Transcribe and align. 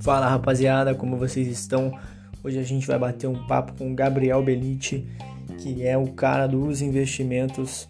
Fala 0.00 0.28
rapaziada, 0.28 0.94
como 0.94 1.16
vocês 1.16 1.46
estão? 1.46 1.96
Hoje 2.42 2.58
a 2.58 2.62
gente 2.62 2.86
vai 2.86 2.98
bater 2.98 3.26
um 3.26 3.46
papo 3.46 3.74
com 3.74 3.92
o 3.92 3.94
Gabriel 3.94 4.42
Belite, 4.42 5.06
que 5.58 5.86
é 5.86 5.96
o 5.96 6.08
cara 6.08 6.46
dos 6.46 6.82
investimentos. 6.82 7.88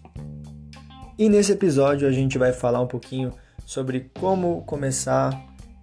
E 1.17 1.29
nesse 1.29 1.53
episódio 1.53 2.07
a 2.07 2.11
gente 2.11 2.37
vai 2.37 2.51
falar 2.51 2.81
um 2.81 2.87
pouquinho 2.87 3.31
sobre 3.65 4.11
como 4.19 4.61
começar 4.63 5.31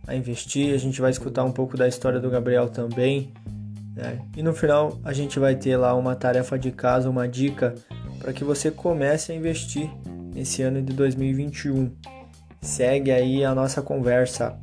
a 0.06 0.14
investir, 0.14 0.74
a 0.74 0.79
gente 0.79 1.00
vai 1.00 1.10
escutar 1.10 1.45
um 1.45 1.52
pouco 1.52 1.76
da 1.76 1.88
história 1.88 2.20
do 2.20 2.30
Gabriel 2.30 2.68
também. 2.68 3.32
Né? 3.96 4.20
E 4.36 4.42
no 4.42 4.52
final 4.52 4.98
a 5.02 5.12
gente 5.12 5.38
vai 5.38 5.56
ter 5.56 5.76
lá 5.76 5.95
uma 5.95 6.14
tarefa 6.14 6.58
de 6.58 6.70
casa, 6.70 7.10
uma 7.10 7.26
dica 7.26 7.74
para 8.18 8.32
que 8.32 8.45
você 8.45 8.70
comece 8.70 9.32
a 9.32 9.34
investir 9.34 9.90
nesse 10.34 10.62
ano 10.62 10.82
de 10.82 10.92
2021. 10.92 12.18
Segue 12.61 13.11
aí 13.11 13.44
a 13.44 13.54
nossa 13.54 13.80
conversa. 13.80 14.61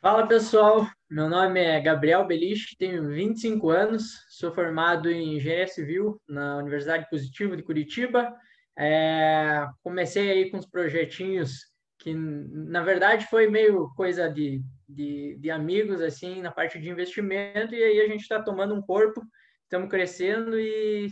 Fala 0.00 0.26
pessoal, 0.26 0.86
meu 1.08 1.28
nome 1.28 1.60
é 1.60 1.80
Gabriel 1.80 2.26
Belich, 2.26 2.76
tenho 2.78 3.08
25 3.08 3.70
anos, 3.70 4.04
sou 4.28 4.52
formado 4.52 5.10
em 5.10 5.36
engenharia 5.36 5.66
civil 5.66 6.20
na 6.28 6.58
Universidade 6.58 7.08
Positivo 7.08 7.56
de 7.56 7.62
Curitiba. 7.62 8.34
É, 8.76 9.66
comecei 9.82 10.30
aí 10.30 10.50
com 10.50 10.58
os 10.58 10.66
projetinhos 10.66 11.72
que, 11.98 12.12
na 12.12 12.82
verdade, 12.82 13.26
foi 13.26 13.48
meio 13.48 13.88
coisa 13.96 14.28
de, 14.28 14.60
de, 14.86 15.38
de 15.40 15.50
amigos, 15.50 16.02
assim, 16.02 16.42
na 16.42 16.50
parte 16.50 16.78
de 16.78 16.90
investimento, 16.90 17.74
e 17.74 17.82
aí 17.82 18.00
a 18.00 18.08
gente 18.08 18.20
está 18.20 18.42
tomando 18.42 18.74
um 18.74 18.82
corpo, 18.82 19.22
estamos 19.62 19.88
crescendo 19.88 20.58
e 20.58 21.08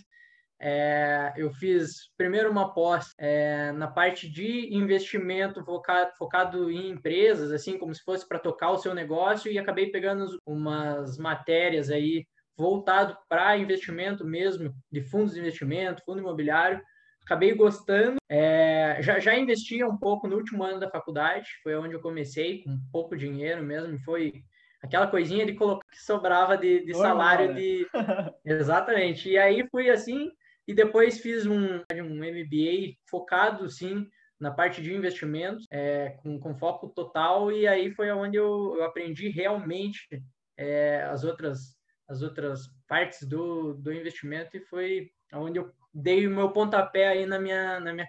é, 0.65 1.33
eu 1.37 1.51
fiz 1.51 2.09
primeiro 2.17 2.49
uma 2.49 2.73
pós 2.73 3.13
é, 3.19 3.73
na 3.73 3.89
parte 3.89 4.31
de 4.31 4.73
investimento 4.73 5.65
focado, 5.65 6.13
focado 6.17 6.71
em 6.71 6.91
empresas, 6.91 7.51
assim 7.51 7.77
como 7.77 7.93
se 7.93 8.01
fosse 8.05 8.27
para 8.29 8.39
tocar 8.39 8.71
o 8.71 8.79
seu 8.79 8.95
negócio, 8.95 9.51
e 9.51 9.59
acabei 9.59 9.91
pegando 9.91 10.39
umas 10.47 11.19
matérias 11.19 11.91
aí 11.91 12.25
voltado 12.57 13.17
para 13.29 13.59
investimento 13.59 14.25
mesmo, 14.25 14.73
de 14.91 15.01
fundos 15.01 15.35
de 15.35 15.41
investimento, 15.41 16.05
fundo 16.05 16.21
imobiliário. 16.21 16.81
Acabei 17.25 17.55
gostando. 17.55 18.19
É, 18.29 18.99
já, 19.01 19.19
já 19.19 19.37
investia 19.37 19.87
um 19.87 19.97
pouco 19.97 20.29
no 20.29 20.37
último 20.37 20.63
ano 20.63 20.79
da 20.79 20.91
faculdade, 20.91 21.49
foi 21.65 21.75
onde 21.75 21.95
eu 21.95 22.01
comecei, 22.01 22.63
com 22.63 22.79
pouco 22.93 23.17
dinheiro 23.17 23.65
mesmo, 23.65 23.99
foi 24.05 24.45
aquela 24.81 25.09
coisinha 25.09 25.45
de 25.45 25.55
colocar 25.55 25.87
que 25.89 26.03
sobrava 26.03 26.57
de, 26.57 26.85
de 26.85 26.95
salário 26.95 27.55
de 27.55 27.87
exatamente 28.45 29.29
e 29.29 29.39
aí 29.39 29.65
fui 29.71 29.89
assim 29.89 30.29
e 30.67 30.75
depois 30.75 31.21
fiz 31.21 31.47
um, 31.47 31.79
um 31.79 32.17
MBA 32.17 32.97
focado, 33.09 33.69
sim, 33.69 34.09
na 34.39 34.51
parte 34.51 34.83
de 34.83 34.93
investimentos, 34.93 35.67
é, 35.71 36.11
com, 36.23 36.39
com, 36.39 36.55
foco 36.55 36.89
total, 36.89 37.53
e 37.53 37.67
aí 37.67 37.93
foi 37.93 38.11
onde 38.11 38.37
eu, 38.37 38.75
eu 38.77 38.85
aprendi 38.85 39.29
realmente 39.29 40.21
é, 40.57 41.03
as, 41.05 41.23
outras, 41.25 41.77
as 42.09 42.23
outras 42.23 42.69
partes 42.89 43.27
do, 43.27 43.75
do 43.75 43.93
investimento, 43.93 44.57
e 44.57 44.61
foi 44.61 45.11
onde 45.33 45.59
eu 45.59 45.73
dei 45.95 46.27
o 46.27 46.31
meu 46.31 46.51
pontapé 46.51 47.09
aí 47.09 47.27
na 47.27 47.39
minha, 47.39 47.79
na 47.79 47.93
minha, 47.93 48.07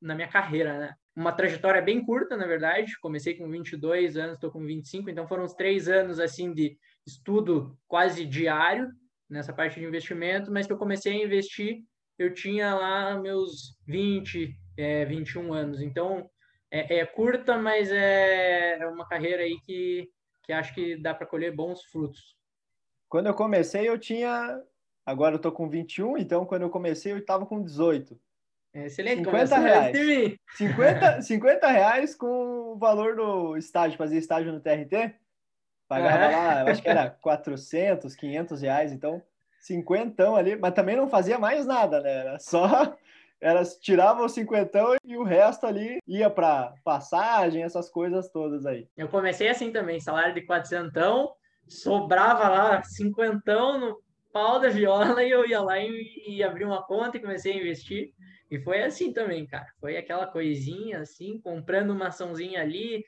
na 0.00 0.14
minha 0.14 0.28
carreira, 0.28 0.78
né? 0.78 0.94
Uma 1.14 1.32
trajetória 1.32 1.82
bem 1.82 2.04
curta, 2.04 2.36
na 2.36 2.46
verdade, 2.46 2.98
comecei 3.00 3.34
com 3.36 3.50
22 3.50 4.16
anos, 4.16 4.34
estou 4.34 4.50
com 4.50 4.64
25, 4.64 5.10
então 5.10 5.26
foram 5.26 5.44
uns 5.44 5.52
três 5.52 5.88
anos, 5.88 6.18
assim, 6.18 6.54
de 6.54 6.78
estudo 7.06 7.76
quase 7.86 8.24
diário, 8.24 8.88
nessa 9.28 9.52
parte 9.52 9.80
de 9.80 9.86
investimento, 9.86 10.52
mas 10.52 10.66
que 10.66 10.72
eu 10.72 10.78
comecei 10.78 11.12
a 11.12 11.24
investir 11.24 11.82
eu 12.18 12.32
tinha 12.32 12.74
lá 12.74 13.18
meus 13.18 13.78
20, 13.86 14.56
é, 14.76 15.04
21 15.04 15.52
anos. 15.52 15.80
Então, 15.80 16.28
é, 16.70 16.98
é 16.98 17.06
curta, 17.06 17.58
mas 17.58 17.90
é, 17.90 18.78
é 18.78 18.86
uma 18.86 19.06
carreira 19.06 19.42
aí 19.42 19.58
que, 19.66 20.08
que 20.42 20.52
acho 20.52 20.74
que 20.74 20.96
dá 20.96 21.14
para 21.14 21.26
colher 21.26 21.54
bons 21.54 21.82
frutos. 21.84 22.36
Quando 23.08 23.26
eu 23.26 23.34
comecei, 23.34 23.88
eu 23.88 23.98
tinha. 23.98 24.60
Agora 25.04 25.34
eu 25.34 25.38
tô 25.38 25.50
com 25.50 25.68
21, 25.68 26.16
então 26.16 26.46
quando 26.46 26.62
eu 26.62 26.70
comecei, 26.70 27.12
eu 27.12 27.18
estava 27.18 27.44
com 27.44 27.62
18. 27.62 28.18
Excelente, 28.72 29.24
50 29.24 29.58
reais. 29.58 29.96
50, 30.56 31.22
50 31.22 31.66
reais 31.68 32.14
com 32.14 32.72
o 32.72 32.78
valor 32.78 33.16
do 33.16 33.56
estágio, 33.56 33.98
fazia 33.98 34.18
estágio 34.18 34.52
no 34.52 34.60
TRT. 34.60 35.14
Pagava 35.86 36.24
uhum. 36.24 36.32
lá, 36.32 36.70
acho 36.70 36.80
que 36.80 36.88
era 36.88 37.10
400, 37.10 38.14
500 38.14 38.62
reais, 38.62 38.92
então 38.92 39.22
cinquentão 39.62 40.34
ali, 40.34 40.56
mas 40.56 40.74
também 40.74 40.96
não 40.96 41.08
fazia 41.08 41.38
mais 41.38 41.64
nada, 41.64 42.00
né? 42.00 42.10
Era 42.10 42.38
só 42.38 42.62
era 43.40 43.62
tirava 43.64 44.22
o 44.22 44.28
cinquentão 44.28 44.96
e 45.04 45.16
o 45.16 45.22
resto 45.22 45.66
ali 45.66 45.98
ia 46.06 46.28
para 46.28 46.74
passagem, 46.84 47.62
essas 47.62 47.88
coisas 47.88 48.28
todas 48.30 48.66
aí. 48.66 48.88
Eu 48.96 49.08
comecei 49.08 49.48
assim 49.48 49.72
também, 49.72 50.00
salário 50.00 50.34
de 50.34 50.44
quatrocentão, 50.44 51.32
sobrava 51.68 52.48
lá 52.48 52.82
cinquentão 52.82 53.78
no 53.78 54.02
pau 54.32 54.60
da 54.60 54.68
viola 54.68 55.22
e 55.24 55.30
eu 55.30 55.46
ia 55.46 55.60
lá 55.60 55.78
e, 55.78 56.24
e 56.26 56.42
abri 56.42 56.64
uma 56.64 56.82
conta 56.82 57.16
e 57.16 57.20
comecei 57.20 57.52
a 57.52 57.56
investir. 57.56 58.12
E 58.50 58.60
foi 58.60 58.82
assim 58.82 59.12
também, 59.12 59.46
cara. 59.46 59.66
Foi 59.80 59.96
aquela 59.96 60.26
coisinha 60.26 61.00
assim, 61.00 61.40
comprando 61.40 61.90
uma 61.90 62.08
açãozinha 62.08 62.60
ali, 62.60 63.02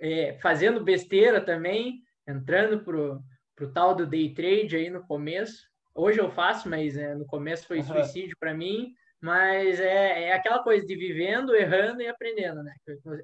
é, 0.00 0.36
fazendo 0.42 0.82
besteira 0.82 1.40
também, 1.40 2.02
entrando 2.26 2.82
pro, 2.82 3.20
pro 3.54 3.72
tal 3.72 3.94
do 3.94 4.06
day 4.06 4.34
trade 4.34 4.76
aí 4.76 4.90
no 4.90 5.06
começo. 5.06 5.68
Hoje 5.94 6.20
eu 6.20 6.30
faço, 6.30 6.68
mas 6.68 6.96
é, 6.96 7.14
no 7.14 7.26
começo 7.26 7.66
foi 7.66 7.78
uhum. 7.78 7.84
suicídio 7.84 8.36
para 8.38 8.54
mim. 8.54 8.94
Mas 9.20 9.80
é, 9.80 10.28
é 10.28 10.32
aquela 10.32 10.62
coisa 10.62 10.86
de 10.86 10.94
vivendo, 10.94 11.54
errando 11.54 12.00
e 12.00 12.06
aprendendo, 12.06 12.62
né? 12.62 12.72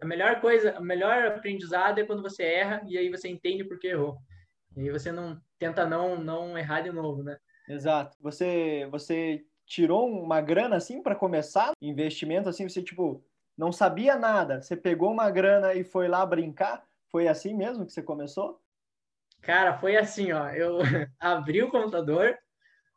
A 0.00 0.06
melhor 0.06 0.40
coisa, 0.40 0.78
o 0.78 0.82
melhor 0.82 1.24
aprendizado 1.26 2.00
é 2.00 2.04
quando 2.04 2.22
você 2.22 2.42
erra 2.42 2.82
e 2.86 2.98
aí 2.98 3.08
você 3.08 3.28
entende 3.28 3.62
por 3.62 3.78
que 3.78 3.88
errou. 3.88 4.16
E 4.76 4.80
aí 4.80 4.90
você 4.90 5.12
não 5.12 5.40
tenta 5.56 5.86
não 5.86 6.16
não 6.20 6.58
errar 6.58 6.80
de 6.80 6.90
novo, 6.90 7.22
né? 7.22 7.38
Exato. 7.68 8.16
Você 8.20 8.88
você 8.90 9.44
tirou 9.64 10.08
uma 10.08 10.40
grana 10.40 10.76
assim 10.76 11.00
para 11.00 11.14
começar 11.14 11.72
investimento 11.80 12.48
assim, 12.48 12.68
você 12.68 12.82
tipo 12.82 13.24
não 13.56 13.70
sabia 13.70 14.16
nada, 14.16 14.60
você 14.60 14.76
pegou 14.76 15.12
uma 15.12 15.30
grana 15.30 15.74
e 15.74 15.84
foi 15.84 16.08
lá 16.08 16.26
brincar? 16.26 16.84
Foi 17.08 17.28
assim 17.28 17.54
mesmo 17.54 17.86
que 17.86 17.92
você 17.92 18.02
começou? 18.02 18.60
Cara, 19.40 19.78
foi 19.78 19.96
assim, 19.96 20.32
ó. 20.32 20.48
Eu 20.48 20.78
abri 21.20 21.62
o 21.62 21.70
computador, 21.70 22.36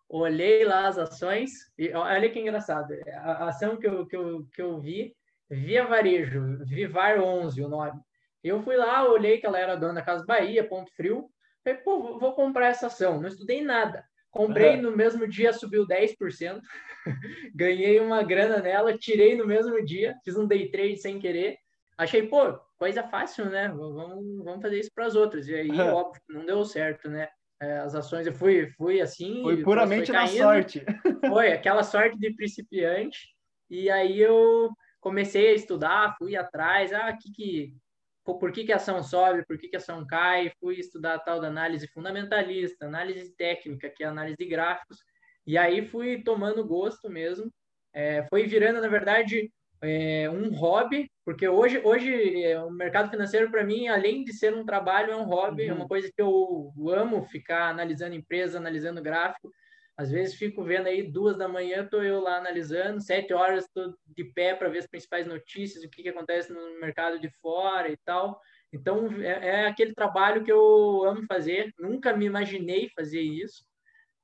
olhei 0.10 0.64
lá 0.64 0.88
as 0.88 0.98
ações, 0.98 1.52
e 1.78 1.92
olha 1.94 2.30
que 2.30 2.40
engraçado, 2.40 2.94
a 3.14 3.48
ação 3.48 3.78
que 3.78 3.88
eu, 3.88 4.06
que 4.06 4.16
eu, 4.16 4.46
que 4.54 4.62
eu 4.62 4.80
vi, 4.80 5.16
Via 5.50 5.86
Varejo, 5.86 6.66
Vivar 6.66 7.20
11, 7.20 7.64
o 7.64 7.70
nome. 7.70 8.00
Eu 8.44 8.62
fui 8.64 8.76
lá, 8.76 9.08
olhei 9.10 9.38
que 9.38 9.46
ela 9.46 9.60
era 9.60 9.76
dona 9.76 9.96
da 9.96 10.02
Casa 10.02 10.26
Bahia, 10.26 10.68
ponto 10.68 10.92
frio, 10.94 11.30
falei, 11.64 11.80
pô, 11.80 12.20
vou 12.20 12.34
comprar 12.34 12.68
essa 12.68 12.88
ação, 12.88 13.20
não 13.22 13.28
estudei 13.28 13.62
nada. 13.62 14.04
Comprei 14.30 14.76
uhum. 14.76 14.84
no 14.84 14.96
mesmo 14.96 15.28
dia, 15.28 15.54
subiu 15.54 15.88
10%, 15.88 16.62
ganhei 17.56 18.00
uma 18.00 18.24
grana 18.24 18.60
nela, 18.60 18.98
tirei 18.98 19.36
no 19.36 19.48
mesmo 19.48 19.84
dia, 19.84 20.16
fiz 20.24 20.36
um 20.38 20.46
day 20.46 20.70
trade 20.70 20.98
sem 20.98 21.18
querer, 21.18 21.58
achei, 21.98 22.28
pô, 22.28 22.54
coisa 22.78 23.04
fácil, 23.04 23.46
né? 23.46 23.70
Vamos, 23.70 24.44
vamos 24.44 24.62
fazer 24.62 24.80
isso 24.80 24.92
para 24.94 25.06
as 25.06 25.16
outras. 25.16 25.48
E 25.48 25.56
aí, 25.56 25.70
uhum. 25.70 25.94
óbvio, 25.94 26.22
não 26.30 26.46
deu 26.46 26.64
certo, 26.66 27.10
né? 27.10 27.30
É, 27.60 27.80
as 27.80 27.96
ações. 27.96 28.28
Eu 28.28 28.34
fui, 28.34 28.70
fui 28.72 29.02
assim. 29.02 29.42
Foi 29.42 29.64
puramente 29.64 30.12
na 30.12 30.28
sorte. 30.28 30.84
Foi 31.28 31.52
aquela 31.52 31.84
sorte 31.84 32.18
de 32.18 32.34
principiante. 32.34 33.36
E 33.70 33.90
aí 33.90 34.20
eu 34.20 34.70
comecei 35.00 35.50
a 35.50 35.54
estudar, 35.54 36.16
fui 36.18 36.36
atrás. 36.36 36.94
Ah, 36.94 37.12
que 37.14 37.32
que, 37.32 37.76
por 38.24 38.52
que, 38.52 38.64
que 38.64 38.74
a 38.74 38.78
ação 38.78 39.02
sobe, 39.02 39.46
por 39.46 39.58
que, 39.58 39.68
que 39.68 39.76
a 39.76 39.80
ação 39.80 40.06
cai? 40.06 40.52
Fui 40.60 40.80
estudar 40.80 41.16
a 41.16 41.20
tal 41.20 41.40
da 41.40 41.48
análise 41.48 41.88
fundamentalista, 41.88 42.86
análise 42.86 43.36
técnica, 43.36 43.90
que 43.90 44.04
é 44.04 44.08
análise 44.08 44.38
de 44.38 44.46
gráficos. 44.46 44.98
E 45.46 45.58
aí 45.58 45.86
fui 45.86 46.22
tomando 46.24 46.66
gosto 46.66 47.10
mesmo. 47.10 47.52
É, 47.94 48.24
foi 48.30 48.46
virando, 48.46 48.82
na 48.82 48.88
verdade, 48.88 49.52
é, 49.82 50.30
um 50.30 50.50
hobby, 50.54 51.10
porque 51.24 51.48
hoje, 51.48 51.80
hoje 51.84 52.44
é, 52.44 52.60
o 52.60 52.72
mercado 52.72 53.10
financeiro, 53.10 53.52
para 53.52 53.64
mim, 53.64 53.88
além 53.88 54.24
de 54.24 54.34
ser 54.34 54.54
um 54.54 54.66
trabalho, 54.66 55.12
é 55.12 55.16
um 55.16 55.26
hobby, 55.26 55.64
uhum. 55.64 55.70
é 55.70 55.74
uma 55.74 55.82
uhum. 55.82 55.88
coisa 55.88 56.08
que 56.08 56.22
eu 56.22 56.74
amo 56.90 57.24
ficar 57.26 57.70
analisando 57.70 58.16
empresa, 58.16 58.58
analisando 58.58 59.02
gráfico. 59.02 59.52
Às 59.96 60.12
vezes 60.12 60.36
fico 60.36 60.64
vendo 60.64 60.88
aí 60.88 61.02
duas 61.02 61.38
da 61.38 61.48
manhã, 61.48 61.84
estou 61.84 62.04
eu 62.04 62.22
lá 62.22 62.38
analisando, 62.38 63.02
sete 63.02 63.34
horas 63.34 63.66
estou 63.66 63.96
de 64.06 64.24
pé 64.26 64.54
para 64.54 64.70
ver 64.70 64.80
as 64.80 64.88
principais 64.88 65.26
notícias, 65.26 65.84
o 65.84 65.90
que, 65.90 66.04
que 66.04 66.10
acontece 66.10 66.54
no 66.54 66.80
mercado 66.80 67.20
de 67.20 67.30
fora 67.42 67.92
e 67.92 67.98
tal. 68.06 68.40
Então, 68.72 69.08
é, 69.22 69.64
é 69.64 69.68
aquele 69.68 69.94
trabalho 69.96 70.44
que 70.44 70.52
eu 70.52 71.04
amo 71.04 71.26
fazer, 71.28 71.74
nunca 71.80 72.16
me 72.16 72.26
imaginei 72.26 72.90
fazer 72.96 73.22
isso. 73.22 73.66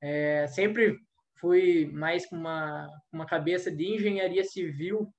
É, 0.00 0.46
sempre 0.46 0.96
fui 1.40 1.86
mais 1.92 2.24
com 2.26 2.36
uma, 2.36 2.88
uma 3.12 3.26
cabeça 3.26 3.70
de 3.70 3.94
engenharia 3.94 4.44
civil 4.44 5.12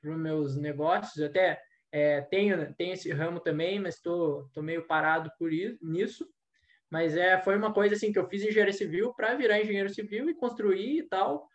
para 0.00 0.10
os 0.10 0.18
meus 0.18 0.56
negócios. 0.56 1.16
Eu 1.16 1.26
até 1.26 1.60
é, 1.90 2.20
tenho, 2.22 2.74
tenho 2.74 2.94
esse 2.94 3.12
ramo 3.12 3.40
também, 3.40 3.78
mas 3.78 3.96
estou 3.96 4.48
meio 4.56 4.86
parado 4.86 5.30
por 5.38 5.52
isso, 5.52 5.78
nisso. 5.82 6.26
Mas 6.90 7.16
é, 7.16 7.38
foi 7.38 7.56
uma 7.56 7.72
coisa 7.72 7.94
assim 7.94 8.12
que 8.12 8.18
eu 8.18 8.28
fiz 8.28 8.42
engenharia 8.42 8.72
civil 8.72 9.14
para 9.14 9.34
virar 9.34 9.60
engenheiro 9.60 9.88
civil 9.88 10.28
e 10.28 10.34
construir 10.34 10.98
e 10.98 11.02
tal. 11.02 11.48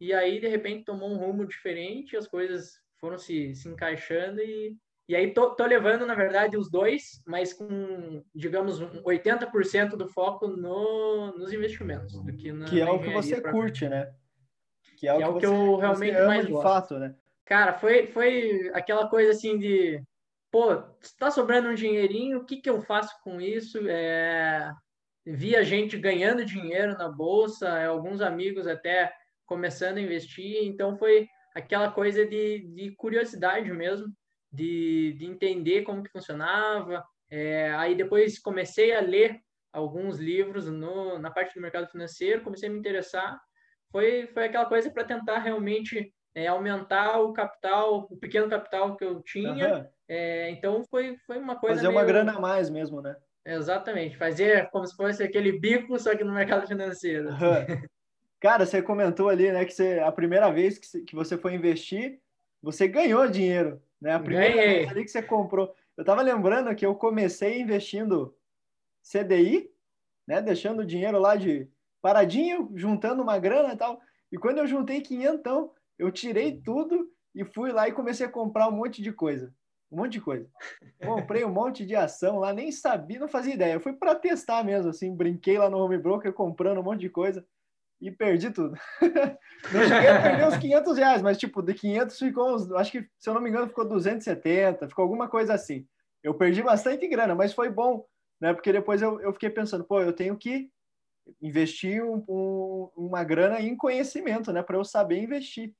e 0.00 0.12
aí 0.12 0.40
de 0.40 0.48
repente 0.48 0.84
tomou 0.84 1.10
um 1.10 1.16
rumo 1.16 1.46
diferente, 1.46 2.16
as 2.16 2.26
coisas 2.26 2.72
foram 2.98 3.18
se, 3.18 3.54
se 3.54 3.68
encaixando 3.68 4.40
e, 4.40 4.76
e 5.08 5.16
aí 5.16 5.32
tô, 5.32 5.54
tô 5.54 5.64
levando, 5.66 6.06
na 6.06 6.14
verdade, 6.14 6.56
os 6.56 6.70
dois, 6.70 7.22
mas 7.26 7.52
com, 7.52 8.24
digamos, 8.34 8.80
80% 8.80 9.90
do 9.96 10.08
foco 10.08 10.46
no, 10.46 11.32
nos 11.36 11.52
investimentos, 11.52 12.22
do 12.22 12.32
que 12.32 12.52
na 12.52 12.66
Que 12.66 12.80
é 12.80 12.90
o 12.90 13.00
que 13.00 13.10
você 13.10 13.40
curte, 13.40 13.88
né? 13.88 14.14
Que 14.96 15.08
é 15.08 15.14
o 15.14 15.16
que, 15.16 15.22
é 15.22 15.28
o 15.28 15.38
que, 15.38 15.46
eu 15.46 15.76
realmente 15.76 16.20
mais 16.22 16.46
de 16.46 16.52
gosto. 16.52 16.62
fato, 16.62 16.98
né? 16.98 17.14
Cara, 17.52 17.74
foi, 17.74 18.06
foi 18.06 18.70
aquela 18.72 19.10
coisa 19.10 19.32
assim 19.32 19.58
de, 19.58 20.02
pô, 20.50 20.72
está 21.02 21.30
sobrando 21.30 21.68
um 21.68 21.74
dinheirinho, 21.74 22.38
o 22.38 22.46
que, 22.46 22.62
que 22.62 22.70
eu 22.70 22.80
faço 22.80 23.14
com 23.22 23.38
isso? 23.42 23.78
É, 23.90 24.72
via 25.26 25.62
gente 25.62 25.98
ganhando 25.98 26.46
dinheiro 26.46 26.96
na 26.96 27.10
bolsa, 27.10 27.68
é, 27.78 27.84
alguns 27.84 28.22
amigos 28.22 28.66
até 28.66 29.12
começando 29.44 29.98
a 29.98 30.00
investir, 30.00 30.64
então 30.64 30.96
foi 30.96 31.28
aquela 31.54 31.90
coisa 31.90 32.24
de, 32.24 32.60
de 32.74 32.92
curiosidade 32.92 33.70
mesmo, 33.70 34.06
de, 34.50 35.12
de 35.18 35.26
entender 35.26 35.82
como 35.82 36.02
que 36.02 36.10
funcionava. 36.10 37.04
É, 37.28 37.70
aí 37.74 37.94
depois 37.94 38.38
comecei 38.38 38.94
a 38.94 39.00
ler 39.02 39.38
alguns 39.74 40.18
livros 40.18 40.70
no, 40.70 41.18
na 41.18 41.30
parte 41.30 41.54
do 41.54 41.60
mercado 41.60 41.86
financeiro, 41.90 42.44
comecei 42.44 42.70
a 42.70 42.72
me 42.72 42.78
interessar. 42.78 43.38
Foi, 43.90 44.26
foi 44.28 44.46
aquela 44.46 44.64
coisa 44.64 44.90
para 44.90 45.04
tentar 45.04 45.40
realmente 45.40 46.14
é, 46.34 46.46
aumentar 46.46 47.20
o 47.20 47.32
capital, 47.32 48.06
o 48.10 48.16
pequeno 48.16 48.48
capital 48.48 48.96
que 48.96 49.04
eu 49.04 49.20
tinha. 49.22 49.76
Uhum. 49.76 49.86
É, 50.08 50.50
então 50.50 50.84
foi, 50.90 51.16
foi 51.26 51.38
uma 51.38 51.56
coisa. 51.56 51.76
Fazer 51.76 51.88
meio... 51.88 51.98
uma 51.98 52.06
grana 52.06 52.32
a 52.32 52.40
mais 52.40 52.70
mesmo, 52.70 53.00
né? 53.00 53.16
Exatamente, 53.44 54.16
fazer 54.16 54.70
como 54.70 54.86
se 54.86 54.94
fosse 54.94 55.22
aquele 55.22 55.58
bico, 55.58 55.98
só 55.98 56.14
que 56.16 56.22
no 56.22 56.32
mercado 56.32 56.66
financeiro. 56.66 57.30
Uhum. 57.30 57.88
Cara, 58.40 58.66
você 58.66 58.82
comentou 58.82 59.28
ali, 59.28 59.52
né, 59.52 59.64
que 59.64 59.72
você, 59.72 60.00
a 60.00 60.10
primeira 60.10 60.50
vez 60.50 60.78
que, 60.78 61.00
que 61.02 61.14
você 61.14 61.38
foi 61.38 61.54
investir, 61.54 62.20
você 62.60 62.88
ganhou 62.88 63.28
dinheiro, 63.28 63.80
né? 64.00 64.14
A 64.14 64.20
primeira 64.20 64.54
Ganhei. 64.54 64.78
vez 64.78 64.88
ali 64.90 65.04
que 65.04 65.10
você 65.10 65.22
comprou. 65.22 65.74
Eu 65.96 66.04
tava 66.04 66.22
lembrando 66.22 66.74
que 66.74 66.86
eu 66.86 66.94
comecei 66.94 67.60
investindo 67.60 68.36
CDI, 69.02 69.70
né, 70.26 70.40
deixando 70.40 70.80
o 70.80 70.86
dinheiro 70.86 71.18
lá 71.18 71.36
de 71.36 71.68
paradinho, 72.00 72.70
juntando 72.74 73.22
uma 73.22 73.38
grana 73.38 73.74
e 73.74 73.76
tal. 73.76 74.00
E 74.30 74.38
quando 74.38 74.58
eu 74.58 74.66
juntei 74.66 75.00
quinhentão, 75.00 75.72
eu 75.98 76.10
tirei 76.10 76.60
tudo 76.60 77.08
e 77.34 77.44
fui 77.44 77.72
lá 77.72 77.88
e 77.88 77.92
comecei 77.92 78.26
a 78.26 78.30
comprar 78.30 78.68
um 78.68 78.72
monte 78.72 79.02
de 79.02 79.12
coisa. 79.12 79.54
Um 79.90 79.98
monte 79.98 80.12
de 80.12 80.20
coisa. 80.20 80.48
Comprei 81.04 81.44
um 81.44 81.52
monte 81.52 81.84
de 81.84 81.94
ação 81.94 82.38
lá, 82.38 82.52
nem 82.52 82.72
sabia, 82.72 83.20
não 83.20 83.28
fazia 83.28 83.54
ideia. 83.54 83.74
Eu 83.74 83.80
fui 83.80 83.92
para 83.92 84.14
testar 84.14 84.64
mesmo, 84.64 84.90
assim, 84.90 85.14
brinquei 85.14 85.58
lá 85.58 85.68
no 85.68 85.78
home 85.78 85.98
broker 85.98 86.32
comprando 86.32 86.78
um 86.78 86.82
monte 86.82 87.00
de 87.00 87.10
coisa 87.10 87.46
e 88.00 88.10
perdi 88.10 88.50
tudo. 88.50 88.76
não 89.72 89.82
cheguei 89.86 90.08
a 90.08 90.22
perder 90.22 90.48
uns 90.48 90.56
500 90.56 90.98
reais, 90.98 91.22
mas 91.22 91.38
tipo, 91.38 91.62
de 91.62 91.72
500 91.72 92.18
ficou 92.18 92.54
uns, 92.54 92.72
acho 92.72 92.90
que, 92.90 93.08
se 93.18 93.30
eu 93.30 93.34
não 93.34 93.40
me 93.40 93.48
engano, 93.48 93.68
ficou 93.68 93.88
270, 93.88 94.88
ficou 94.88 95.02
alguma 95.02 95.28
coisa 95.28 95.54
assim. 95.54 95.86
Eu 96.22 96.34
perdi 96.34 96.62
bastante 96.62 97.06
grana, 97.06 97.34
mas 97.34 97.52
foi 97.52 97.70
bom, 97.70 98.04
né? 98.40 98.52
Porque 98.52 98.72
depois 98.72 99.02
eu, 99.02 99.20
eu 99.20 99.32
fiquei 99.32 99.50
pensando, 99.50 99.84
pô, 99.84 100.00
eu 100.00 100.12
tenho 100.12 100.36
que 100.36 100.68
investir 101.40 102.02
um, 102.02 102.24
um, 102.28 102.90
uma 102.96 103.22
grana 103.22 103.60
em 103.60 103.76
conhecimento, 103.76 104.52
né? 104.52 104.62
Para 104.62 104.76
eu 104.76 104.84
saber 104.84 105.22
investir. 105.22 105.72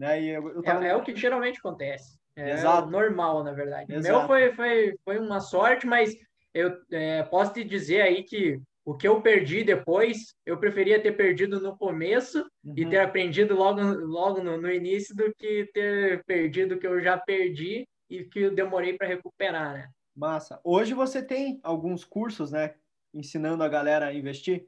Né? 0.00 0.24
Eu, 0.24 0.48
eu 0.48 0.62
tava... 0.62 0.82
é, 0.82 0.88
é, 0.88 0.96
o 0.96 1.02
que 1.02 1.14
geralmente 1.14 1.58
acontece. 1.58 2.18
É 2.34 2.52
Exato. 2.52 2.90
normal, 2.90 3.44
na 3.44 3.52
verdade. 3.52 3.92
Exato. 3.92 4.16
O 4.16 4.18
meu 4.18 4.26
foi, 4.26 4.52
foi, 4.54 4.98
foi 5.04 5.18
uma 5.18 5.40
sorte, 5.40 5.86
mas 5.86 6.16
eu 6.54 6.74
é, 6.90 7.22
posso 7.24 7.52
te 7.52 7.62
dizer 7.62 8.00
aí 8.00 8.22
que 8.22 8.58
o 8.82 8.96
que 8.96 9.06
eu 9.06 9.20
perdi 9.20 9.62
depois, 9.62 10.34
eu 10.46 10.56
preferia 10.56 11.02
ter 11.02 11.12
perdido 11.12 11.60
no 11.60 11.76
começo 11.76 12.38
uhum. 12.64 12.72
e 12.74 12.88
ter 12.88 13.00
aprendido 13.00 13.54
logo, 13.54 13.82
logo 13.82 14.42
no, 14.42 14.56
no, 14.56 14.72
início 14.72 15.14
do 15.14 15.34
que 15.34 15.68
ter 15.74 16.24
perdido 16.24 16.76
o 16.76 16.78
que 16.78 16.86
eu 16.86 16.98
já 17.02 17.18
perdi 17.18 17.86
e 18.08 18.24
que 18.24 18.40
eu 18.40 18.54
demorei 18.54 18.96
para 18.96 19.06
recuperar, 19.06 19.74
né? 19.74 19.88
Massa. 20.16 20.58
Hoje 20.64 20.94
você 20.94 21.22
tem 21.22 21.60
alguns 21.62 22.06
cursos, 22.06 22.50
né? 22.50 22.74
Ensinando 23.12 23.62
a 23.62 23.68
galera 23.68 24.06
a 24.06 24.14
investir? 24.14 24.66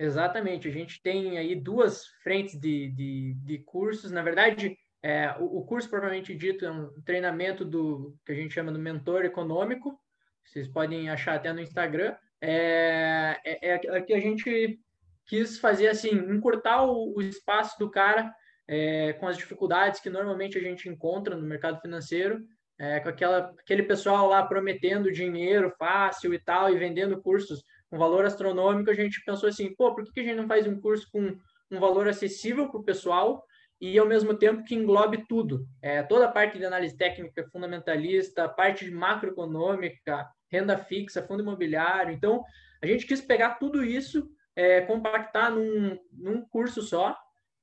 Exatamente. 0.00 0.66
A 0.66 0.72
gente 0.72 1.02
tem 1.02 1.36
aí 1.36 1.54
duas 1.54 2.06
frentes 2.22 2.58
de, 2.58 2.88
de, 2.88 3.34
de 3.34 3.58
cursos. 3.58 4.10
Na 4.10 4.22
verdade, 4.22 4.74
é, 5.02 5.36
o, 5.38 5.58
o, 5.58 5.66
curso 5.66 5.90
propriamente 5.90 6.34
dito 6.34 6.64
é 6.64 6.72
um 6.72 6.90
treinamento 7.02 7.66
do 7.66 8.16
que 8.24 8.32
a 8.32 8.34
gente 8.34 8.54
chama 8.54 8.72
do 8.72 8.78
mentor 8.78 9.26
econômico. 9.26 10.00
Vocês 10.42 10.66
podem 10.66 11.10
achar 11.10 11.34
até 11.34 11.52
no 11.52 11.60
Instagram. 11.60 12.16
É, 12.40 13.38
é, 13.44 13.74
é, 13.74 14.00
que 14.00 14.14
a 14.14 14.18
gente 14.18 14.80
quis 15.26 15.58
fazer 15.58 15.88
assim, 15.88 16.12
encurtar 16.12 16.82
o, 16.82 17.14
o 17.18 17.20
espaço 17.20 17.78
do 17.78 17.90
cara 17.90 18.34
é, 18.66 19.12
com 19.12 19.28
as 19.28 19.36
dificuldades 19.36 20.00
que 20.00 20.08
normalmente 20.08 20.56
a 20.56 20.62
gente 20.62 20.88
encontra 20.88 21.36
no 21.36 21.46
mercado 21.46 21.78
financeiro, 21.78 22.42
é, 22.78 23.00
com 23.00 23.10
aquela, 23.10 23.52
aquele 23.60 23.82
pessoal 23.82 24.28
lá 24.28 24.46
prometendo 24.46 25.12
dinheiro 25.12 25.74
fácil 25.78 26.32
e 26.32 26.38
tal, 26.38 26.70
e 26.70 26.78
vendendo 26.78 27.20
cursos 27.20 27.62
um 27.92 27.98
valor 27.98 28.24
astronômico, 28.24 28.90
a 28.90 28.94
gente 28.94 29.22
pensou 29.24 29.48
assim, 29.48 29.74
pô, 29.74 29.94
por 29.94 30.04
que 30.12 30.20
a 30.20 30.22
gente 30.22 30.36
não 30.36 30.46
faz 30.48 30.66
um 30.66 30.80
curso 30.80 31.08
com 31.10 31.36
um 31.70 31.80
valor 31.80 32.08
acessível 32.08 32.68
para 32.68 32.80
o 32.80 32.84
pessoal 32.84 33.44
e 33.80 33.98
ao 33.98 34.06
mesmo 34.06 34.34
tempo 34.34 34.62
que 34.64 34.74
englobe 34.74 35.24
tudo, 35.26 35.66
é, 35.80 36.02
toda 36.02 36.26
a 36.26 36.30
parte 36.30 36.58
de 36.58 36.64
análise 36.64 36.96
técnica 36.96 37.48
fundamentalista, 37.50 38.48
parte 38.48 38.84
de 38.84 38.90
macroeconômica, 38.90 40.28
renda 40.50 40.76
fixa, 40.76 41.22
fundo 41.22 41.42
imobiliário. 41.42 42.12
Então, 42.12 42.44
a 42.82 42.86
gente 42.86 43.06
quis 43.06 43.20
pegar 43.20 43.54
tudo 43.54 43.82
isso, 43.82 44.28
é, 44.54 44.82
compactar 44.82 45.50
num, 45.50 45.98
num 46.12 46.42
curso 46.42 46.82
só, 46.82 47.16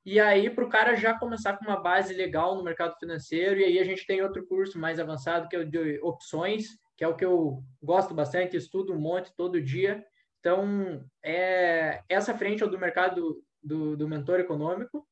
e 0.04 0.20
aí 0.20 0.50
para 0.50 0.64
o 0.64 0.70
cara 0.70 0.96
já 0.96 1.14
começar 1.20 1.58
com 1.58 1.66
uma 1.66 1.82
base 1.82 2.14
legal 2.14 2.56
no 2.56 2.64
mercado 2.64 2.98
financeiro. 2.98 3.60
E 3.60 3.66
aí 3.66 3.78
a 3.78 3.84
gente 3.84 4.08
tem 4.08 4.22
outro 4.22 4.48
curso 4.48 4.80
mais 4.80 5.00
avançado, 5.00 5.50
que 5.50 5.56
é 5.56 5.60
o 5.60 5.70
de 5.70 6.00
opções, 6.02 6.66
que 6.96 7.04
é 7.04 7.08
o 7.08 7.16
que 7.16 7.26
eu 7.26 7.62
gosto 7.84 8.14
bastante, 8.14 8.56
estudo 8.56 8.94
um 8.94 9.00
monte 9.00 9.36
todo 9.36 9.62
dia. 9.62 10.04
Então, 10.40 11.04
é, 11.24 12.02
essa 12.08 12.38
frente 12.38 12.64
é 12.64 12.66
o 12.66 12.70
do 12.70 12.80
mercado 12.80 13.44
do, 13.62 13.98
do 13.98 14.08
mentor 14.08 14.40
econômico. 14.40 15.08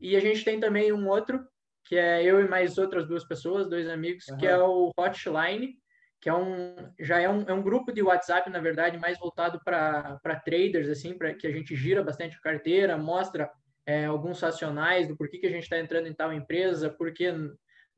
E 0.00 0.16
a 0.16 0.20
gente 0.20 0.44
tem 0.44 0.60
também 0.60 0.92
um 0.92 1.08
outro, 1.08 1.46
que 1.84 1.96
é 1.96 2.22
eu 2.22 2.40
e 2.40 2.48
mais 2.48 2.76
outras 2.78 3.06
duas 3.06 3.24
pessoas, 3.24 3.68
dois 3.68 3.88
amigos, 3.88 4.28
uhum. 4.28 4.36
que 4.36 4.46
é 4.46 4.58
o 4.58 4.90
Hotline, 4.98 5.78
que 6.20 6.28
é 6.28 6.34
um, 6.34 6.74
já 6.98 7.20
é 7.20 7.28
um, 7.28 7.42
é 7.42 7.52
um 7.52 7.62
grupo 7.62 7.92
de 7.92 8.02
WhatsApp, 8.02 8.48
na 8.50 8.60
verdade, 8.60 8.98
mais 8.98 9.18
voltado 9.18 9.60
para 9.64 10.40
traders, 10.44 10.88
assim, 10.88 11.16
para 11.16 11.34
que 11.34 11.46
a 11.46 11.50
gente 11.50 11.76
gira 11.76 12.02
bastante 12.02 12.36
a 12.36 12.40
carteira, 12.40 12.96
mostra 12.96 13.50
é, 13.86 14.06
alguns 14.06 14.40
racionais 14.40 15.06
do 15.06 15.16
porquê 15.16 15.38
que 15.38 15.46
a 15.46 15.50
gente 15.50 15.64
está 15.64 15.78
entrando 15.78 16.06
em 16.06 16.14
tal 16.14 16.32
empresa, 16.32 16.88
por 16.88 17.12
que 17.12 17.32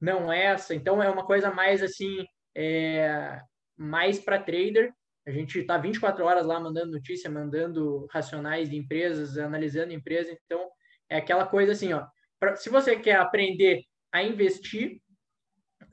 não 0.00 0.32
essa. 0.32 0.74
Então, 0.74 1.02
é 1.02 1.08
uma 1.08 1.24
coisa 1.24 1.50
mais, 1.50 1.82
assim, 1.82 2.26
é, 2.54 3.40
mais 3.76 4.18
para 4.18 4.42
trader, 4.42 4.92
a 5.26 5.32
gente 5.32 5.58
está 5.58 5.76
24 5.76 6.24
horas 6.24 6.46
lá 6.46 6.60
mandando 6.60 6.92
notícia, 6.92 7.28
mandando 7.28 8.06
racionais 8.10 8.70
de 8.70 8.76
empresas, 8.76 9.36
analisando 9.36 9.92
empresas. 9.92 10.36
Então, 10.44 10.70
é 11.08 11.16
aquela 11.16 11.44
coisa 11.44 11.72
assim, 11.72 11.92
ó. 11.92 12.06
Pra, 12.38 12.54
se 12.54 12.70
você 12.70 12.96
quer 12.96 13.16
aprender 13.16 13.82
a 14.12 14.22
investir, 14.22 15.00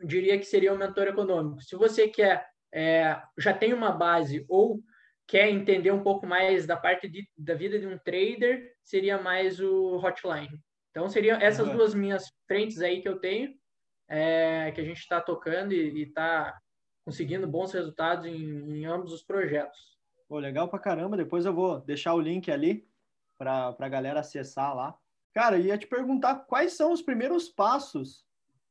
diria 0.05 0.37
que 0.37 0.45
seria 0.45 0.71
o 0.71 0.77
mentor 0.77 1.07
econômico. 1.07 1.61
Se 1.63 1.75
você 1.75 2.07
quer, 2.07 2.45
é, 2.71 3.19
já 3.37 3.53
tem 3.53 3.73
uma 3.73 3.91
base 3.91 4.45
ou 4.47 4.79
quer 5.27 5.49
entender 5.49 5.91
um 5.91 6.03
pouco 6.03 6.27
mais 6.27 6.67
da 6.67 6.77
parte 6.77 7.07
de, 7.07 7.27
da 7.35 7.55
vida 7.55 7.79
de 7.79 7.87
um 7.87 7.97
trader, 7.97 8.71
seria 8.83 9.17
mais 9.17 9.59
o 9.59 9.95
hotline. 9.97 10.59
Então, 10.91 11.09
seriam 11.09 11.39
essas 11.41 11.67
uhum. 11.67 11.75
duas 11.75 11.95
minhas 11.95 12.31
frentes 12.47 12.81
aí 12.81 13.01
que 13.01 13.09
eu 13.09 13.19
tenho, 13.19 13.51
é, 14.07 14.71
que 14.71 14.81
a 14.81 14.83
gente 14.83 14.99
está 14.99 15.19
tocando 15.19 15.73
e 15.73 16.03
está 16.03 16.55
conseguindo 17.05 17.47
bons 17.47 17.71
resultados 17.73 18.25
em, 18.25 18.33
em 18.33 18.85
ambos 18.85 19.11
os 19.11 19.23
projetos. 19.23 19.97
Pô, 20.27 20.39
legal 20.39 20.67
pra 20.67 20.79
caramba. 20.79 21.17
Depois 21.17 21.45
eu 21.45 21.53
vou 21.53 21.79
deixar 21.81 22.13
o 22.13 22.21
link 22.21 22.49
ali 22.51 22.87
para 23.37 23.75
a 23.77 23.89
galera 23.89 24.21
acessar 24.21 24.75
lá. 24.75 24.97
Cara, 25.33 25.57
ia 25.57 25.77
te 25.77 25.87
perguntar 25.87 26.45
quais 26.45 26.73
são 26.73 26.91
os 26.91 27.01
primeiros 27.01 27.49
passos 27.49 28.25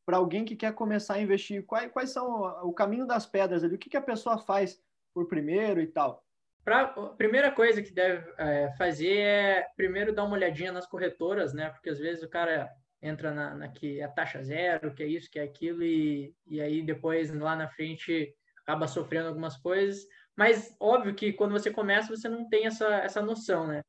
para 0.06 0.16
alguém 0.16 0.44
que 0.44 0.56
quer 0.56 0.74
começar 0.74 1.14
a 1.14 1.20
investir. 1.20 1.64
Quais, 1.64 1.90
quais 1.92 2.10
são 2.10 2.42
o 2.66 2.72
caminho 2.72 3.06
das 3.06 3.26
pedras 3.26 3.62
ali? 3.62 3.74
O 3.74 3.78
que, 3.78 3.90
que 3.90 3.96
a 3.96 4.02
pessoa 4.02 4.38
faz 4.38 4.82
por 5.12 5.28
primeiro 5.28 5.80
e 5.80 5.86
tal? 5.86 6.24
Pra, 6.64 6.82
a 6.82 7.08
primeira 7.08 7.50
coisa 7.50 7.82
que 7.82 7.92
deve 7.92 8.32
é, 8.38 8.72
fazer 8.78 9.18
é 9.18 9.66
primeiro 9.76 10.14
dar 10.14 10.24
uma 10.24 10.36
olhadinha 10.36 10.72
nas 10.72 10.86
corretoras, 10.86 11.52
né? 11.52 11.70
Porque 11.70 11.90
às 11.90 11.98
vezes 11.98 12.22
o 12.22 12.28
cara 12.28 12.72
entra 13.02 13.32
na, 13.32 13.54
na 13.54 13.68
que 13.68 14.00
é 14.00 14.08
taxa 14.08 14.42
zero, 14.42 14.94
que 14.94 15.02
é 15.02 15.06
isso, 15.06 15.30
que 15.30 15.38
é 15.38 15.42
aquilo, 15.42 15.82
e, 15.82 16.34
e 16.46 16.60
aí 16.60 16.82
depois 16.82 17.34
lá 17.34 17.56
na 17.56 17.68
frente 17.68 18.32
acaba 18.62 18.86
sofrendo 18.86 19.28
algumas 19.28 19.56
coisas. 19.56 20.06
Mas 20.36 20.74
óbvio 20.80 21.14
que 21.14 21.32
quando 21.32 21.52
você 21.52 21.70
começa, 21.70 22.14
você 22.14 22.28
não 22.28 22.48
tem 22.48 22.66
essa, 22.66 22.86
essa 22.98 23.20
noção, 23.20 23.66
né? 23.66 23.82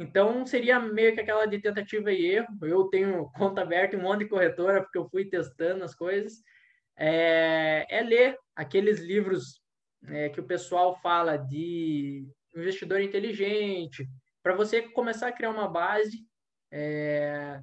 Então 0.00 0.44
seria 0.44 0.80
meio 0.80 1.14
que 1.14 1.20
aquela 1.20 1.46
de 1.46 1.60
tentativa 1.60 2.10
e 2.10 2.26
erro. 2.26 2.48
Eu 2.62 2.84
tenho 2.84 3.30
conta 3.36 3.60
aberta 3.60 3.94
em 3.94 3.98
um 3.98 4.02
monte 4.02 4.20
de 4.20 4.28
corretora, 4.28 4.82
porque 4.82 4.98
eu 4.98 5.08
fui 5.08 5.26
testando 5.26 5.84
as 5.84 5.94
coisas. 5.94 6.42
É, 6.96 7.86
é 7.88 8.02
ler 8.02 8.38
aqueles 8.56 9.00
livros 9.00 9.60
é, 10.06 10.28
que 10.30 10.40
o 10.40 10.46
pessoal 10.46 10.96
fala 11.00 11.36
de 11.36 12.26
investidor 12.56 13.00
inteligente, 13.00 14.08
para 14.42 14.54
você 14.54 14.82
começar 14.82 15.28
a 15.28 15.32
criar 15.32 15.50
uma 15.50 15.68
base. 15.68 16.18
É, 16.70 17.60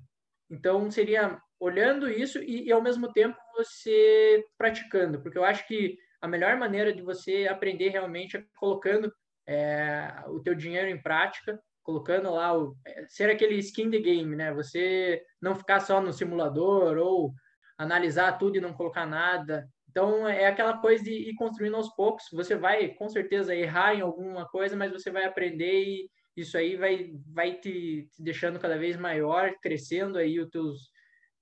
Então, 0.52 0.92
seria 0.92 1.42
olhando 1.58 2.10
isso 2.10 2.40
e, 2.40 2.68
e, 2.68 2.72
ao 2.72 2.82
mesmo 2.82 3.12
tempo, 3.14 3.38
você 3.56 4.44
praticando, 4.58 5.22
porque 5.22 5.38
eu 5.38 5.46
acho 5.46 5.66
que 5.66 5.98
a 6.20 6.28
melhor 6.28 6.58
maneira 6.58 6.94
de 6.94 7.02
você 7.02 7.48
aprender 7.50 7.90
realmente 7.90 8.38
é 8.38 8.44
colocando 8.58 9.12
é, 9.48 10.14
o 10.28 10.40
teu 10.42 10.54
dinheiro 10.54 10.90
em 10.90 11.02
prática, 11.02 11.60
colocando 11.82 12.30
lá 12.32 12.56
o 12.56 12.76
é, 12.86 13.06
ser 13.08 13.30
aquele 13.30 13.56
skin 13.56 13.90
the 13.90 14.00
game, 14.00 14.36
né? 14.36 14.54
Você 14.54 15.24
não 15.42 15.56
ficar 15.56 15.80
só 15.80 16.02
no 16.02 16.14
simulador 16.14 16.98
ou 16.98 17.34
analisar 17.78 18.38
tudo 18.38 18.58
e 18.58 18.62
não 18.62 18.74
colocar 18.74 19.06
nada. 19.06 19.68
Então 19.90 20.28
é 20.28 20.48
aquela 20.48 20.78
coisa 20.78 21.04
de 21.04 21.12
ir 21.12 21.36
construindo 21.36 21.76
aos 21.76 21.90
poucos. 21.96 22.26
Você 22.32 22.56
vai 22.56 22.90
com 22.90 23.10
certeza 23.10 23.56
errar 23.56 23.96
em 23.96 24.02
alguma 24.02 24.48
coisa, 24.48 24.76
mas 24.76 24.92
você 24.92 25.10
vai 25.10 25.26
aprender 25.26 25.84
e 25.84 26.10
isso 26.36 26.58
aí 26.58 26.76
vai 26.76 27.14
vai 27.28 27.56
te, 27.60 28.10
te 28.12 28.24
deixando 28.24 28.60
cada 28.60 28.78
vez 28.78 28.98
maior, 28.98 29.54
crescendo 29.62 30.18
aí 30.18 30.40
os 30.40 30.50
teus 30.50 30.92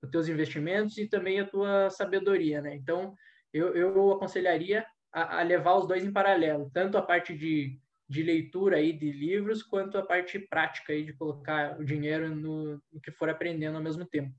os 0.02 0.10
teus 0.10 0.28
investimentos 0.28 0.96
e 0.96 1.06
também 1.06 1.40
a 1.40 1.46
tua 1.46 1.90
sabedoria, 1.90 2.62
né? 2.62 2.74
Então 2.74 3.14
eu, 3.52 3.74
eu 3.74 4.12
aconselharia 4.12 4.86
a, 5.12 5.40
a 5.40 5.42
levar 5.42 5.76
os 5.76 5.86
dois 5.86 6.04
em 6.04 6.12
paralelo, 6.12 6.70
tanto 6.72 6.96
a 6.96 7.02
parte 7.02 7.36
de 7.36 7.78
de 8.10 8.24
leitura 8.24 8.78
aí 8.78 8.92
de 8.92 9.12
livros, 9.12 9.62
quanto 9.62 9.96
a 9.96 10.02
parte 10.02 10.36
prática 10.36 10.92
aí 10.92 11.04
de 11.04 11.12
colocar 11.12 11.78
o 11.78 11.84
dinheiro 11.84 12.34
no, 12.34 12.82
no, 12.92 13.00
que 13.00 13.12
for 13.12 13.30
aprendendo 13.30 13.76
ao 13.76 13.82
mesmo 13.82 14.04
tempo. 14.04 14.34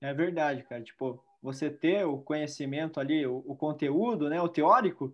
É 0.00 0.14
verdade, 0.14 0.62
cara. 0.62 0.80
Tipo, 0.80 1.20
você 1.42 1.68
ter 1.68 2.04
o 2.04 2.18
conhecimento 2.18 3.00
ali, 3.00 3.26
o, 3.26 3.38
o 3.44 3.56
conteúdo, 3.56 4.28
né, 4.28 4.40
o 4.40 4.48
teórico, 4.48 5.12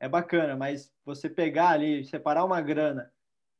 é 0.00 0.08
bacana, 0.08 0.56
mas 0.56 0.90
você 1.04 1.28
pegar 1.28 1.68
ali, 1.68 2.02
separar 2.06 2.46
uma 2.46 2.62
grana 2.62 3.12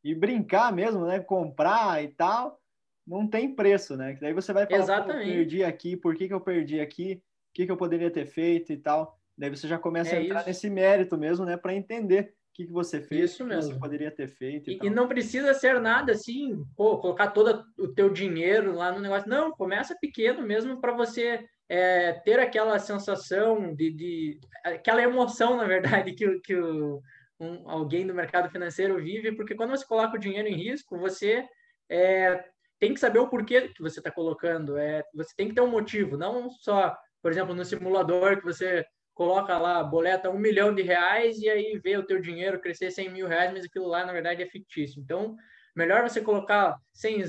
e 0.04 0.14
brincar 0.14 0.70
mesmo, 0.72 1.06
né, 1.06 1.18
comprar 1.18 2.04
e 2.04 2.08
tal, 2.08 2.60
não 3.06 3.26
tem 3.26 3.54
preço, 3.54 3.96
né? 3.96 4.14
Que 4.14 4.20
daí 4.20 4.34
você 4.34 4.52
vai 4.52 4.66
falar, 4.66 4.82
Exatamente. 4.82 5.28
eu 5.28 5.34
perdi 5.34 5.64
aqui, 5.64 5.96
por 5.96 6.14
que, 6.14 6.28
que 6.28 6.34
eu 6.34 6.40
perdi 6.40 6.78
aqui, 6.78 7.14
o 7.14 7.54
que, 7.54 7.66
que 7.66 7.72
eu 7.72 7.76
poderia 7.76 8.10
ter 8.10 8.26
feito 8.26 8.72
e 8.72 8.76
tal. 8.76 9.18
Daí 9.36 9.50
você 9.50 9.66
já 9.66 9.78
começa 9.78 10.14
é 10.14 10.18
a 10.18 10.22
entrar 10.22 10.40
isso. 10.40 10.48
nesse 10.48 10.70
mérito 10.70 11.16
mesmo, 11.16 11.44
né, 11.44 11.56
para 11.56 11.74
entender 11.74 12.34
que, 12.54 12.66
que 12.66 12.72
você 12.72 13.00
fez, 13.00 13.32
Isso 13.32 13.44
o 13.44 13.48
que 13.48 13.54
você 13.56 13.74
poderia 13.74 14.10
ter 14.10 14.28
feito. 14.28 14.70
E, 14.70 14.78
e, 14.80 14.86
e, 14.86 14.90
não 14.90 15.08
precisa 15.08 15.52
ser 15.52 15.80
nada 15.80 16.12
assim, 16.12 16.64
pô, 16.76 16.98
colocar 16.98 17.30
todo 17.32 17.64
o 17.76 17.88
teu 17.88 18.10
dinheiro 18.10 18.72
lá 18.72 18.92
no 18.92 19.00
negócio. 19.00 19.28
Não, 19.28 19.50
começa 19.50 19.96
pequeno 20.00 20.40
mesmo 20.42 20.80
para 20.80 20.92
você 20.92 21.44
é, 21.68 22.12
ter 22.12 22.38
aquela 22.38 22.78
sensação 22.78 23.74
de, 23.74 23.90
de, 23.90 24.40
aquela 24.64 25.02
emoção, 25.02 25.56
na 25.56 25.66
verdade, 25.66 26.12
que, 26.12 26.38
que 26.44 26.54
o, 26.54 27.02
um, 27.40 27.68
alguém 27.68 28.06
do 28.06 28.14
mercado 28.14 28.50
financeiro 28.50 29.02
vive, 29.02 29.32
porque 29.32 29.54
quando 29.54 29.70
você 29.70 29.86
coloca 29.86 30.16
o 30.16 30.20
dinheiro 30.20 30.48
em 30.48 30.54
risco, 30.54 30.98
você 30.98 31.46
é, 31.88 32.44
tem 32.78 32.94
que 32.94 33.00
saber 33.00 33.18
o 33.18 33.28
porquê 33.28 33.68
que 33.68 33.82
você 33.82 34.00
está 34.00 34.10
colocando. 34.10 34.76
É, 34.76 35.02
você 35.14 35.34
tem 35.36 35.48
que 35.48 35.54
ter 35.54 35.60
um 35.60 35.70
motivo, 35.70 36.16
não 36.16 36.50
só, 36.50 36.96
por 37.22 37.30
exemplo, 37.30 37.54
no 37.54 37.64
simulador 37.64 38.38
que 38.38 38.44
você 38.44 38.84
coloca 39.14 39.56
lá, 39.56 39.82
boleta 39.82 40.28
um 40.28 40.38
milhão 40.38 40.74
de 40.74 40.82
reais 40.82 41.38
e 41.38 41.48
aí 41.48 41.78
vê 41.82 41.96
o 41.96 42.04
teu 42.04 42.20
dinheiro 42.20 42.60
crescer 42.60 42.90
100 42.90 43.10
mil 43.10 43.28
reais, 43.28 43.52
mas 43.52 43.64
aquilo 43.64 43.86
lá, 43.86 44.04
na 44.04 44.12
verdade, 44.12 44.42
é 44.42 44.46
fictício. 44.46 45.00
Então, 45.00 45.36
melhor 45.74 46.02
você 46.02 46.20
colocar 46.20 46.76
100, 46.92 47.24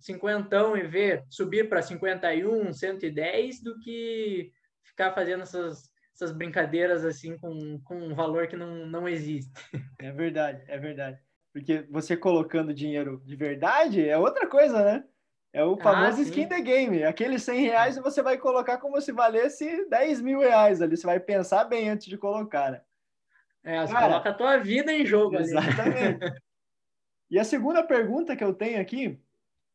50 0.00 0.78
e 0.78 0.82
ver 0.86 1.24
subir 1.28 1.68
para 1.68 1.82
51, 1.82 2.72
110 2.72 3.62
do 3.62 3.78
que 3.80 4.50
ficar 4.84 5.12
fazendo 5.12 5.42
essas, 5.42 5.91
essas 6.14 6.32
brincadeiras 6.32 7.04
assim 7.04 7.36
com, 7.38 7.80
com 7.80 7.96
um 7.96 8.14
valor 8.14 8.46
que 8.46 8.56
não, 8.56 8.86
não 8.86 9.08
existe. 9.08 9.50
É 9.98 10.10
verdade, 10.12 10.62
é 10.68 10.78
verdade. 10.78 11.18
Porque 11.52 11.86
você 11.90 12.16
colocando 12.16 12.74
dinheiro 12.74 13.22
de 13.24 13.36
verdade 13.36 14.06
é 14.06 14.16
outra 14.16 14.46
coisa, 14.46 14.84
né? 14.84 15.04
É 15.52 15.62
o 15.62 15.74
ah, 15.74 15.82
famoso 15.82 16.18
ah, 16.18 16.22
skin 16.22 16.48
the 16.48 16.60
game. 16.60 17.04
Aqueles 17.04 17.42
100 17.42 17.60
reais 17.60 17.96
você 17.98 18.22
vai 18.22 18.38
colocar 18.38 18.78
como 18.78 19.00
se 19.00 19.12
valesse 19.12 19.86
10 19.88 20.22
mil 20.22 20.40
reais 20.40 20.80
ali. 20.80 20.96
Você 20.96 21.06
vai 21.06 21.20
pensar 21.20 21.64
bem 21.64 21.90
antes 21.90 22.06
de 22.06 22.16
colocar, 22.16 22.72
né? 22.72 22.80
É, 23.62 23.86
você 23.86 23.92
Cara, 23.92 24.06
coloca 24.08 24.30
a 24.30 24.34
tua 24.34 24.56
vida 24.56 24.92
em 24.92 25.04
jogo 25.04 25.36
Exatamente. 25.36 26.24
Ali. 26.24 26.34
e 27.30 27.38
a 27.38 27.44
segunda 27.44 27.82
pergunta 27.82 28.34
que 28.34 28.42
eu 28.42 28.54
tenho 28.54 28.80
aqui 28.80 29.20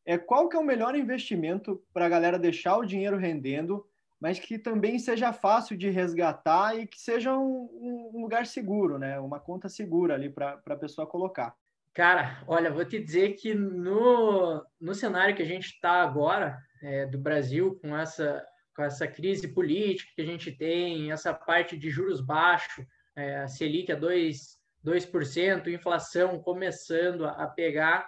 é 0.03 0.17
qual 0.17 0.49
que 0.49 0.55
é 0.55 0.59
o 0.59 0.63
melhor 0.63 0.95
investimento 0.95 1.83
para 1.93 2.05
a 2.05 2.09
galera 2.09 2.39
deixar 2.39 2.77
o 2.77 2.85
dinheiro 2.85 3.17
rendendo, 3.17 3.87
mas 4.19 4.39
que 4.39 4.57
também 4.57 4.97
seja 4.97 5.31
fácil 5.31 5.77
de 5.77 5.89
resgatar 5.89 6.75
e 6.75 6.87
que 6.87 6.99
seja 6.99 7.37
um, 7.37 8.11
um 8.13 8.21
lugar 8.21 8.45
seguro, 8.45 8.97
né? 8.97 9.19
Uma 9.19 9.39
conta 9.39 9.69
segura 9.69 10.15
ali 10.15 10.29
para 10.29 10.59
a 10.65 10.75
pessoa 10.75 11.07
colocar. 11.07 11.55
Cara, 11.93 12.43
olha, 12.47 12.71
vou 12.71 12.85
te 12.85 12.99
dizer 12.99 13.33
que 13.33 13.53
no, 13.53 14.63
no 14.79 14.93
cenário 14.93 15.35
que 15.35 15.41
a 15.41 15.47
gente 15.47 15.65
está 15.65 16.01
agora, 16.01 16.57
é, 16.81 17.05
do 17.05 17.17
Brasil, 17.17 17.79
com 17.81 17.97
essa, 17.97 18.43
com 18.75 18.83
essa 18.83 19.07
crise 19.07 19.47
política 19.47 20.11
que 20.15 20.21
a 20.21 20.25
gente 20.25 20.51
tem, 20.51 21.11
essa 21.11 21.33
parte 21.33 21.75
de 21.75 21.89
juros 21.89 22.21
baixos, 22.21 22.85
é, 23.15 23.37
a 23.37 23.47
Selic 23.47 23.91
a 23.91 23.99
2%, 23.99 24.57
2% 24.85 25.67
inflação 25.67 26.39
começando 26.39 27.25
a, 27.25 27.31
a 27.31 27.47
pegar, 27.47 28.07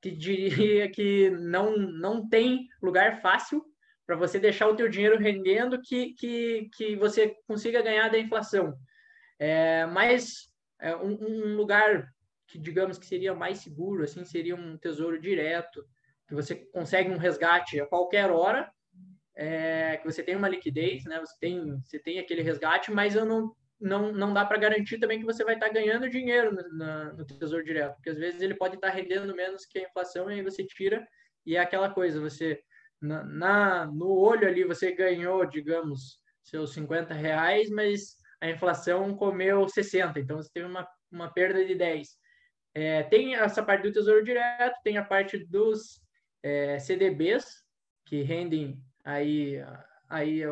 te 0.00 0.10
diria 0.10 0.90
que 0.90 1.30
não, 1.30 1.76
não 1.76 2.26
tem 2.28 2.66
lugar 2.82 3.20
fácil 3.20 3.62
para 4.08 4.16
você 4.16 4.40
deixar 4.40 4.66
o 4.68 4.74
teu 4.74 4.88
dinheiro 4.88 5.18
rendendo 5.18 5.82
que, 5.82 6.14
que, 6.14 6.70
que 6.74 6.96
você 6.96 7.36
consiga 7.46 7.82
ganhar 7.82 8.08
da 8.08 8.18
inflação. 8.18 8.74
É, 9.38 9.84
mas 9.84 10.50
é 10.80 10.96
um, 10.96 11.12
um 11.20 11.56
lugar 11.56 12.10
que 12.46 12.58
digamos 12.58 12.98
que 12.98 13.04
seria 13.04 13.34
mais 13.34 13.58
seguro, 13.58 14.02
assim, 14.02 14.24
seria 14.24 14.56
um 14.56 14.78
tesouro 14.78 15.20
direto, 15.20 15.84
que 16.26 16.34
você 16.34 16.54
consegue 16.72 17.10
um 17.10 17.18
resgate 17.18 17.78
a 17.78 17.86
qualquer 17.86 18.30
hora, 18.30 18.72
é, 19.36 19.98
que 19.98 20.06
você 20.06 20.22
tem 20.22 20.36
uma 20.36 20.48
liquidez, 20.48 21.04
né? 21.04 21.20
Você 21.20 21.36
tem, 21.38 21.78
você 21.80 21.98
tem 21.98 22.18
aquele 22.18 22.40
resgate, 22.40 22.90
mas 22.90 23.14
eu 23.14 23.26
não, 23.26 23.54
não, 23.78 24.10
não 24.10 24.32
dá 24.32 24.42
para 24.46 24.56
garantir 24.56 24.98
também 24.98 25.18
que 25.18 25.26
você 25.26 25.44
vai 25.44 25.52
estar 25.52 25.66
tá 25.66 25.72
ganhando 25.74 26.08
dinheiro 26.08 26.50
no, 26.50 27.12
no 27.12 27.26
tesouro 27.26 27.62
direto, 27.62 27.96
porque 27.96 28.08
às 28.08 28.18
vezes 28.18 28.40
ele 28.40 28.54
pode 28.54 28.76
estar 28.76 28.88
tá 28.88 28.94
rendendo 28.94 29.36
menos 29.36 29.66
que 29.66 29.78
a 29.78 29.82
inflação 29.82 30.30
e 30.30 30.36
aí 30.36 30.42
você 30.42 30.64
tira 30.64 31.06
e 31.44 31.56
é 31.56 31.60
aquela 31.60 31.90
coisa, 31.90 32.18
você 32.18 32.58
na, 33.00 33.24
na 33.24 33.86
no 33.86 34.10
olho 34.10 34.46
ali 34.46 34.64
você 34.64 34.92
ganhou, 34.92 35.44
digamos, 35.46 36.20
seus 36.42 36.72
50 36.72 37.14
reais, 37.14 37.70
mas 37.70 38.16
a 38.40 38.48
inflação 38.50 39.16
comeu 39.16 39.68
60, 39.68 40.18
então 40.20 40.36
você 40.36 40.50
teve 40.52 40.66
uma, 40.66 40.88
uma 41.10 41.32
perda 41.32 41.64
de 41.64 41.74
10. 41.74 42.08
É, 42.74 43.02
tem 43.04 43.34
essa 43.34 43.62
parte 43.62 43.82
do 43.82 43.92
Tesouro 43.92 44.24
Direto, 44.24 44.76
tem 44.84 44.96
a 44.96 45.04
parte 45.04 45.38
dos 45.38 46.00
é, 46.42 46.78
CDBs, 46.78 47.44
que 48.06 48.22
rendem 48.22 48.80
aí, 49.04 49.56
aí 50.08 50.42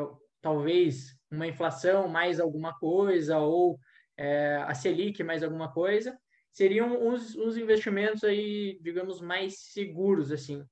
talvez 0.41 1.17
uma 1.31 1.47
inflação 1.47 2.09
mais 2.09 2.41
alguma 2.41 2.77
coisa, 2.79 3.39
ou 3.39 3.79
é, 4.17 4.57
a 4.67 4.75
Selic 4.75 5.23
mais 5.23 5.43
alguma 5.43 5.73
coisa, 5.73 6.19
seriam 6.51 7.07
os, 7.09 7.35
os 7.35 7.57
investimentos 7.57 8.25
aí, 8.25 8.79
digamos, 8.83 9.21
mais 9.21 9.59
seguros, 9.73 10.33
assim. 10.33 10.65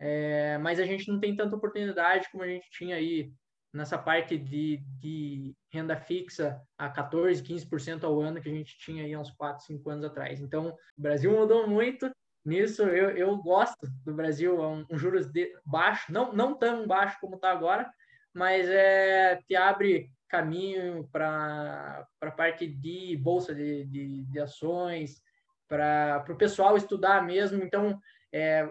É, 0.00 0.56
mas 0.58 0.80
a 0.80 0.84
gente 0.84 1.06
não 1.08 1.20
tem 1.20 1.36
tanta 1.36 1.54
oportunidade 1.54 2.28
como 2.32 2.42
a 2.42 2.46
gente 2.46 2.70
tinha 2.70 2.96
aí 2.96 3.30
nessa 3.72 3.98
parte 3.98 4.36
de, 4.36 4.78
de 4.98 5.54
renda 5.70 5.96
fixa 5.96 6.60
a 6.76 6.88
14, 6.88 7.42
15% 7.42 8.04
ao 8.04 8.20
ano 8.20 8.40
que 8.40 8.48
a 8.48 8.52
gente 8.52 8.76
tinha 8.78 9.04
aí 9.04 9.16
uns 9.16 9.30
4, 9.30 9.64
5 9.64 9.90
anos 9.90 10.04
atrás. 10.04 10.40
Então, 10.40 10.68
o 10.98 11.02
Brasil 11.02 11.30
mudou 11.30 11.68
muito 11.68 12.10
nisso. 12.44 12.82
Eu, 12.82 13.10
eu 13.10 13.36
gosto 13.36 13.86
do 14.04 14.14
Brasil, 14.14 14.60
é 14.62 14.66
um, 14.66 14.86
um 14.90 14.98
juros 14.98 15.30
de, 15.30 15.52
baixo, 15.64 16.12
não, 16.12 16.32
não 16.32 16.56
tão 16.56 16.86
baixo 16.86 17.18
como 17.20 17.36
está 17.36 17.52
agora, 17.52 17.88
mas 18.34 18.68
é, 18.68 19.36
te 19.46 19.54
abre 19.54 20.10
caminho 20.28 21.08
para 21.12 22.06
a 22.20 22.30
parte 22.30 22.66
de 22.66 23.16
bolsa 23.16 23.54
de, 23.54 23.84
de, 23.84 24.24
de 24.24 24.40
ações, 24.40 25.22
para 25.68 26.24
o 26.28 26.36
pessoal 26.36 26.76
estudar 26.76 27.24
mesmo. 27.24 27.62
Então, 27.62 28.00
é, 28.32 28.68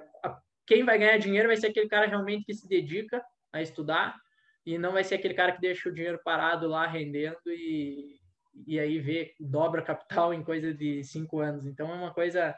quem 0.69 0.85
vai 0.85 0.99
ganhar 0.99 1.17
dinheiro 1.17 1.47
vai 1.47 1.57
ser 1.57 1.67
aquele 1.67 1.89
cara 1.89 2.05
realmente 2.05 2.45
que 2.45 2.53
se 2.53 2.67
dedica 2.67 3.25
a 3.51 3.59
estudar 3.59 4.15
e 4.63 4.77
não 4.77 4.91
vai 4.91 5.03
ser 5.03 5.15
aquele 5.15 5.33
cara 5.33 5.51
que 5.51 5.59
deixa 5.59 5.89
o 5.89 5.91
dinheiro 5.91 6.21
parado 6.23 6.67
lá 6.67 6.85
rendendo 6.85 7.39
e, 7.47 8.19
e 8.67 8.79
aí 8.79 8.99
vê, 8.99 9.33
dobra 9.39 9.81
capital 9.81 10.31
em 10.31 10.43
coisa 10.43 10.71
de 10.71 11.03
cinco 11.03 11.39
anos. 11.39 11.65
Então 11.65 11.91
é 11.91 11.95
uma 11.95 12.13
coisa. 12.13 12.55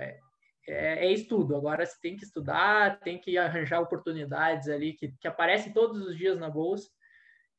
É, 0.00 0.18
é, 0.66 1.06
é 1.06 1.12
estudo. 1.12 1.54
Agora 1.54 1.84
você 1.84 2.00
tem 2.00 2.16
que 2.16 2.24
estudar, 2.24 3.00
tem 3.00 3.20
que 3.20 3.36
arranjar 3.36 3.82
oportunidades 3.82 4.70
ali 4.70 4.94
que, 4.94 5.12
que 5.20 5.28
aparecem 5.28 5.74
todos 5.74 6.00
os 6.06 6.16
dias 6.16 6.38
na 6.38 6.48
bolsa. 6.48 6.88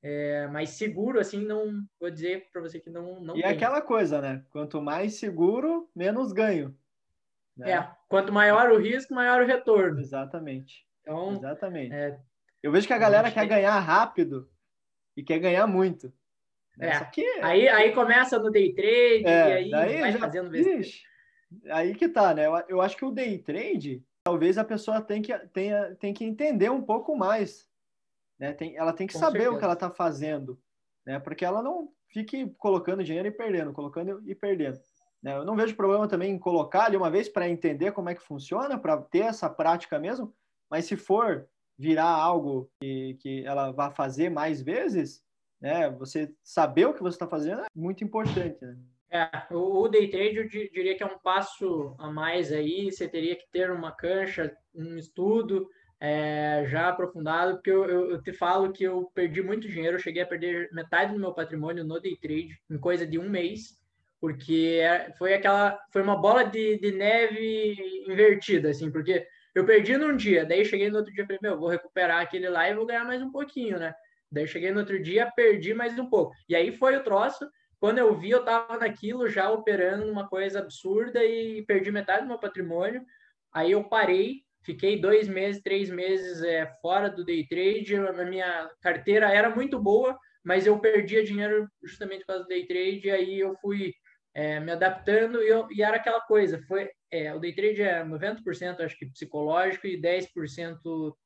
É, 0.01 0.47
mas 0.47 0.71
seguro, 0.71 1.19
assim, 1.19 1.45
não 1.45 1.83
vou 1.99 2.09
dizer 2.09 2.47
para 2.51 2.63
você 2.63 2.79
que 2.79 2.89
não. 2.89 3.21
não 3.21 3.37
e 3.37 3.41
é 3.41 3.43
tem. 3.43 3.51
aquela 3.57 3.81
coisa, 3.81 4.19
né? 4.21 4.43
Quanto 4.49 4.81
mais 4.81 5.19
seguro, 5.19 5.87
menos 5.95 6.31
ganho. 6.31 6.75
Né? 7.57 7.71
É, 7.71 7.91
quanto 8.07 8.31
maior 8.31 8.71
o 8.71 8.77
risco, 8.77 9.13
maior 9.13 9.41
o 9.41 9.45
retorno. 9.45 9.99
Exatamente. 9.99 10.85
Então, 11.01 11.33
Exatamente. 11.33 11.93
É, 11.93 12.19
eu 12.61 12.71
vejo 12.71 12.87
que 12.87 12.93
a 12.93 12.97
galera 12.97 13.31
quer 13.31 13.47
ganhar 13.47 13.77
rápido 13.79 14.49
e 15.15 15.23
quer 15.23 15.39
ganhar 15.39 15.65
muito. 15.65 16.13
Né? 16.77 16.89
É. 16.89 17.05
Que... 17.05 17.25
Aí, 17.41 17.67
aí 17.67 17.91
começa 17.93 18.37
no 18.37 18.51
day 18.51 18.73
trade 18.73 19.25
é, 19.25 19.63
e 19.63 19.73
aí 19.73 19.99
vai 19.99 20.11
já... 20.11 20.19
fazendo 20.19 20.55
Ixi, 20.55 21.01
Aí 21.69 21.95
que 21.95 22.09
tá, 22.09 22.33
né? 22.33 22.45
Eu, 22.45 22.53
eu 22.67 22.81
acho 22.81 22.97
que 22.97 23.05
o 23.05 23.11
day 23.11 23.39
trade 23.39 24.03
talvez 24.23 24.57
a 24.57 24.63
pessoa 24.63 25.01
tem 25.01 25.21
que, 25.21 25.37
tenha, 25.49 25.95
tem 25.95 26.13
que 26.13 26.25
entender 26.25 26.69
um 26.69 26.81
pouco 26.81 27.15
mais. 27.15 27.67
Né? 28.37 28.53
Tem, 28.53 28.75
ela 28.75 28.93
tem 28.93 29.07
que 29.07 29.13
Com 29.13 29.19
saber 29.19 29.39
certeza. 29.39 29.55
o 29.55 29.57
que 29.57 29.63
ela 29.63 29.73
está 29.73 29.89
fazendo, 29.89 30.61
né? 31.05 31.19
Porque 31.19 31.45
ela 31.45 31.63
não 31.63 31.89
fique 32.09 32.47
colocando 32.57 33.03
dinheiro 33.03 33.27
e 33.27 33.31
perdendo, 33.31 33.71
colocando 33.71 34.21
e 34.29 34.35
perdendo. 34.35 34.77
Né? 35.21 35.35
Eu 35.35 35.45
não 35.45 35.55
vejo 35.55 35.75
problema 35.75 36.07
também 36.07 36.31
em 36.31 36.39
colocar 36.39 36.85
ali 36.85 36.97
uma 36.97 37.09
vez 37.09 37.27
para 37.27 37.49
entender 37.49 37.91
como 37.91 38.09
é 38.09 38.15
que 38.15 38.21
funciona, 38.21 38.77
para 38.77 38.97
ter 38.97 39.19
essa 39.19 39.49
prática 39.49 39.99
mesmo, 39.99 40.33
mas 40.69 40.85
se 40.85 40.95
for 40.95 41.47
virar 41.77 42.09
algo 42.09 42.69
que, 42.81 43.15
que 43.19 43.45
ela 43.45 43.71
vá 43.71 43.91
fazer 43.91 44.29
mais 44.29 44.61
vezes, 44.61 45.23
né? 45.61 45.89
Você 45.91 46.33
saber 46.43 46.85
o 46.85 46.93
que 46.93 47.01
você 47.01 47.15
está 47.15 47.27
fazendo 47.27 47.61
é 47.61 47.67
muito 47.75 48.03
importante, 48.03 48.63
né? 48.63 48.77
É, 49.09 49.29
o, 49.51 49.87
day 49.87 50.09
trade 50.09 50.37
eu 50.37 50.47
diria 50.49 50.95
que 50.95 51.03
é 51.03 51.05
um 51.05 51.17
passo 51.19 51.95
a 51.97 52.11
mais 52.11 52.51
aí, 52.51 52.91
você 52.91 53.07
teria 53.07 53.37
que 53.37 53.49
ter 53.51 53.71
uma 53.71 53.91
cancha, 53.91 54.53
um 54.75 54.97
estudo 54.97 55.69
é, 55.99 56.65
já 56.67 56.89
aprofundado, 56.89 57.55
porque 57.55 57.71
eu, 57.71 57.85
eu, 57.85 58.11
eu, 58.11 58.21
te 58.21 58.33
falo 58.33 58.71
que 58.73 58.83
eu 58.83 59.09
perdi 59.15 59.41
muito 59.41 59.67
dinheiro, 59.67 59.95
eu 59.95 60.01
cheguei 60.01 60.21
a 60.21 60.27
perder 60.27 60.69
metade 60.73 61.13
do 61.13 61.19
meu 61.19 61.33
patrimônio 61.33 61.85
no 61.85 62.01
day 62.01 62.17
trade 62.17 62.59
em 62.69 62.77
coisa 62.77 63.07
de 63.07 63.17
um 63.17 63.29
mês, 63.29 63.79
porque 64.19 64.79
é, 64.81 65.13
foi 65.17 65.33
aquela, 65.33 65.79
foi 65.91 66.01
uma 66.01 66.15
bola 66.15 66.43
de, 66.43 66.77
de 66.79 66.91
neve 66.91 67.75
invertida, 68.07 68.69
assim, 68.69 68.91
porque 68.91 69.25
eu 69.53 69.65
perdi 69.65 69.97
num 69.97 70.15
dia, 70.15 70.45
daí 70.45 70.63
cheguei 70.65 70.89
no 70.89 70.97
outro 70.97 71.13
dia 71.13 71.23
e 71.23 71.25
falei, 71.25 71.39
meu, 71.41 71.59
vou 71.59 71.69
recuperar 71.69 72.21
aquele 72.21 72.49
lá 72.49 72.69
e 72.69 72.75
vou 72.75 72.85
ganhar 72.85 73.05
mais 73.05 73.21
um 73.21 73.31
pouquinho, 73.31 73.79
né? 73.79 73.93
Daí 74.31 74.47
cheguei 74.47 74.71
no 74.71 74.79
outro 74.79 75.01
dia, 75.01 75.31
perdi 75.35 75.73
mais 75.73 75.97
um 75.97 76.09
pouco. 76.09 76.33
E 76.49 76.55
aí 76.55 76.71
foi 76.71 76.95
o 76.97 77.03
troço, 77.03 77.49
quando 77.79 77.99
eu 77.99 78.15
vi, 78.15 78.31
eu 78.31 78.39
estava 78.39 78.77
naquilo 78.77 79.27
já 79.29 79.49
operando 79.51 80.05
numa 80.05 80.27
coisa 80.27 80.59
absurda 80.59 81.23
e 81.23 81.63
perdi 81.65 81.91
metade 81.91 82.23
do 82.23 82.27
meu 82.27 82.39
patrimônio. 82.39 83.05
Aí 83.53 83.71
eu 83.71 83.83
parei, 83.83 84.43
fiquei 84.63 84.99
dois 84.99 85.27
meses, 85.27 85.61
três 85.61 85.89
meses 85.89 86.41
é, 86.41 86.65
fora 86.81 87.09
do 87.09 87.23
day 87.23 87.47
trade. 87.47 87.95
A 87.95 88.25
minha 88.25 88.69
carteira 88.81 89.31
era 89.31 89.49
muito 89.49 89.79
boa, 89.79 90.17
mas 90.43 90.65
eu 90.65 90.79
perdia 90.79 91.23
dinheiro 91.23 91.67
justamente 91.83 92.21
por 92.21 92.27
causa 92.27 92.43
do 92.43 92.47
day 92.47 92.65
trade. 92.65 93.11
Aí 93.11 93.39
eu 93.39 93.55
fui 93.61 93.93
é, 94.37 94.59
me 94.59 94.71
adaptando 94.71 95.41
e, 95.41 95.47
eu, 95.49 95.67
e, 95.71 95.81
era 95.81 95.97
aquela 95.97 96.21
coisa. 96.21 96.61
Foi, 96.67 96.91
é, 97.09 97.33
o 97.33 97.39
day 97.39 97.55
trade 97.55 97.81
é 97.81 98.05
90% 98.05 98.81
acho 98.81 98.95
que 98.95 99.07
psicológico 99.07 99.87
e 99.87 99.99
10% 99.99 100.77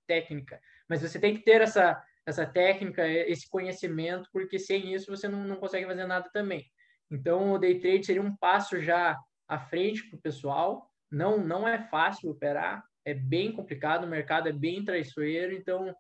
técnica. 0.08 0.62
Mas 0.88 1.02
você 1.02 1.20
tem 1.20 1.36
que 1.36 1.44
ter 1.44 1.60
essa 1.60 2.02
essa 2.26 2.46
técnica, 2.46 3.06
esse 3.06 3.50
conhecimento, 3.50 4.30
porque 4.32 4.60
sem 4.60 4.94
isso 4.94 5.10
você 5.10 5.28
não, 5.28 5.44
não 5.44 5.56
consegue 5.56 5.88
fazer 5.88 6.06
nada 6.06 6.30
também. 6.32 6.64
Então, 7.10 7.52
o 7.52 7.58
day 7.58 7.80
trade 7.80 8.06
seria 8.06 8.22
um 8.22 8.38
passo 8.38 8.80
já 8.80 9.18
à 9.48 9.60
frente 9.60 10.08
para 10.08 10.18
o 10.18 10.22
pessoal. 10.22 10.88
Não, 11.12 11.38
não 11.38 11.68
é 11.68 11.80
fácil 11.90 12.30
operar, 12.30 12.86
é 13.04 13.14
bem 13.14 13.52
complicado, 13.52 14.06
o 14.06 14.08
mercado 14.08 14.48
é 14.48 14.54
bem 14.54 14.86
traiçoeiro. 14.86 15.54
Então, 15.54 15.94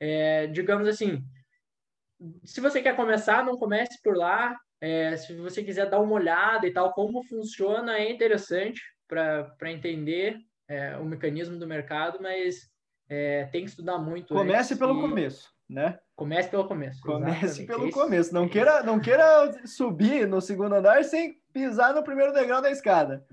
é, 0.00 0.48
digamos 0.48 0.86
assim, 0.88 1.24
se 2.44 2.60
você 2.60 2.82
quer 2.82 2.96
começar, 2.96 3.44
não 3.44 3.56
comece 3.56 4.02
por 4.02 4.16
lá. 4.16 4.58
É, 4.80 5.16
se 5.16 5.34
você 5.34 5.62
quiser 5.62 5.88
dar 5.90 6.00
uma 6.00 6.14
olhada 6.14 6.66
e 6.66 6.72
tal, 6.72 6.92
como 6.92 7.22
funciona, 7.24 7.98
é 7.98 8.10
interessante 8.10 8.80
para 9.06 9.72
entender 9.72 10.38
é, 10.68 10.96
o 10.96 11.04
mecanismo 11.04 11.58
do 11.58 11.66
mercado, 11.66 12.18
mas 12.20 12.70
é, 13.08 13.44
tem 13.46 13.64
que 13.64 13.70
estudar 13.70 13.98
muito. 13.98 14.34
Comece 14.34 14.76
pelo 14.76 14.98
e... 14.98 15.00
começo 15.00 15.58
né? 15.68 15.98
Comece 16.16 16.48
pelo 16.48 16.66
começo. 16.66 17.00
Comece 17.02 17.62
exatamente. 17.62 17.66
pelo 17.66 17.88
é 17.88 17.92
começo. 17.92 18.34
Não, 18.34 18.44
é 18.44 18.48
queira, 18.48 18.82
não 18.82 18.98
queira 18.98 19.66
subir 19.66 20.26
no 20.26 20.40
segundo 20.40 20.74
andar 20.74 21.04
sem 21.04 21.36
pisar 21.52 21.94
no 21.94 22.02
primeiro 22.02 22.32
degrau 22.32 22.62
da 22.62 22.70
escada. 22.70 23.24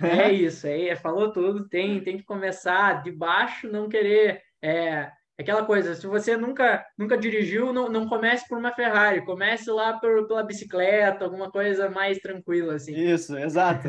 Né? 0.00 0.24
É 0.24 0.32
isso, 0.32 0.66
aí 0.66 0.94
falou 0.96 1.32
tudo. 1.32 1.68
Tem, 1.68 2.02
tem 2.02 2.16
que 2.16 2.24
começar 2.24 3.02
de 3.02 3.12
baixo, 3.12 3.70
não 3.70 3.88
querer. 3.88 4.42
É, 4.60 5.10
aquela 5.38 5.64
coisa, 5.64 5.94
se 5.94 6.06
você 6.06 6.36
nunca, 6.36 6.84
nunca 6.96 7.16
dirigiu, 7.16 7.72
não, 7.72 7.88
não 7.88 8.08
comece 8.08 8.48
por 8.48 8.58
uma 8.58 8.72
Ferrari, 8.72 9.24
comece 9.24 9.70
lá 9.70 9.98
por, 9.98 10.26
pela 10.26 10.42
bicicleta, 10.42 11.24
alguma 11.24 11.50
coisa 11.50 11.90
mais 11.90 12.18
tranquila, 12.18 12.74
assim. 12.74 12.94
Isso, 12.94 13.36
exato. 13.36 13.88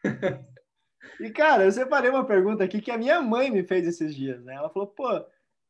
e, 1.20 1.30
cara, 1.30 1.64
eu 1.64 1.72
separei 1.72 2.10
uma 2.10 2.26
pergunta 2.26 2.62
aqui 2.62 2.80
que 2.80 2.90
a 2.90 2.98
minha 2.98 3.20
mãe 3.20 3.50
me 3.50 3.62
fez 3.62 3.86
esses 3.86 4.14
dias, 4.14 4.44
né? 4.44 4.54
Ela 4.54 4.70
falou, 4.70 4.88
pô, 4.88 5.24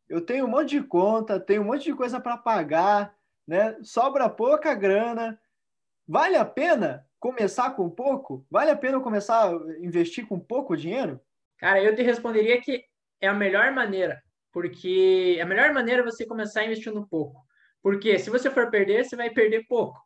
eu 0.09 0.21
tenho 0.21 0.45
um 0.45 0.49
monte 0.49 0.71
de 0.71 0.83
conta, 0.83 1.39
tenho 1.39 1.63
um 1.63 1.67
monte 1.67 1.85
de 1.85 1.95
coisa 1.95 2.21
para 2.21 2.37
pagar, 2.37 3.15
né? 3.47 3.77
Sobra 3.83 4.29
pouca 4.29 4.75
grana. 4.75 5.39
Vale 6.07 6.37
a 6.37 6.45
pena 6.45 7.07
começar 7.21 7.71
com 7.71 7.89
pouco? 7.89 8.47
Vale 8.51 8.71
a 8.71 8.77
pena 8.77 8.99
começar 9.01 9.49
a 9.49 9.53
investir 9.81 10.27
com 10.27 10.41
pouco 10.41 10.77
dinheiro? 10.77 11.21
Cara, 11.59 11.83
eu 11.83 11.95
te 11.95 12.03
responderia 12.03 12.61
que 12.61 12.85
é 13.21 13.27
a 13.27 13.35
melhor 13.35 13.73
maneira, 13.73 14.23
porque 14.53 15.39
a 15.43 15.47
melhor 15.47 15.73
maneira 15.73 16.03
é 16.03 16.05
você 16.05 16.27
começar 16.27 16.65
investindo 16.65 17.07
pouco. 17.07 17.41
Porque 17.83 18.19
se 18.19 18.31
você 18.31 18.51
for 18.51 18.71
perder, 18.71 19.05
você 19.05 19.17
vai 19.17 19.31
perder 19.31 19.67
pouco. 19.69 19.99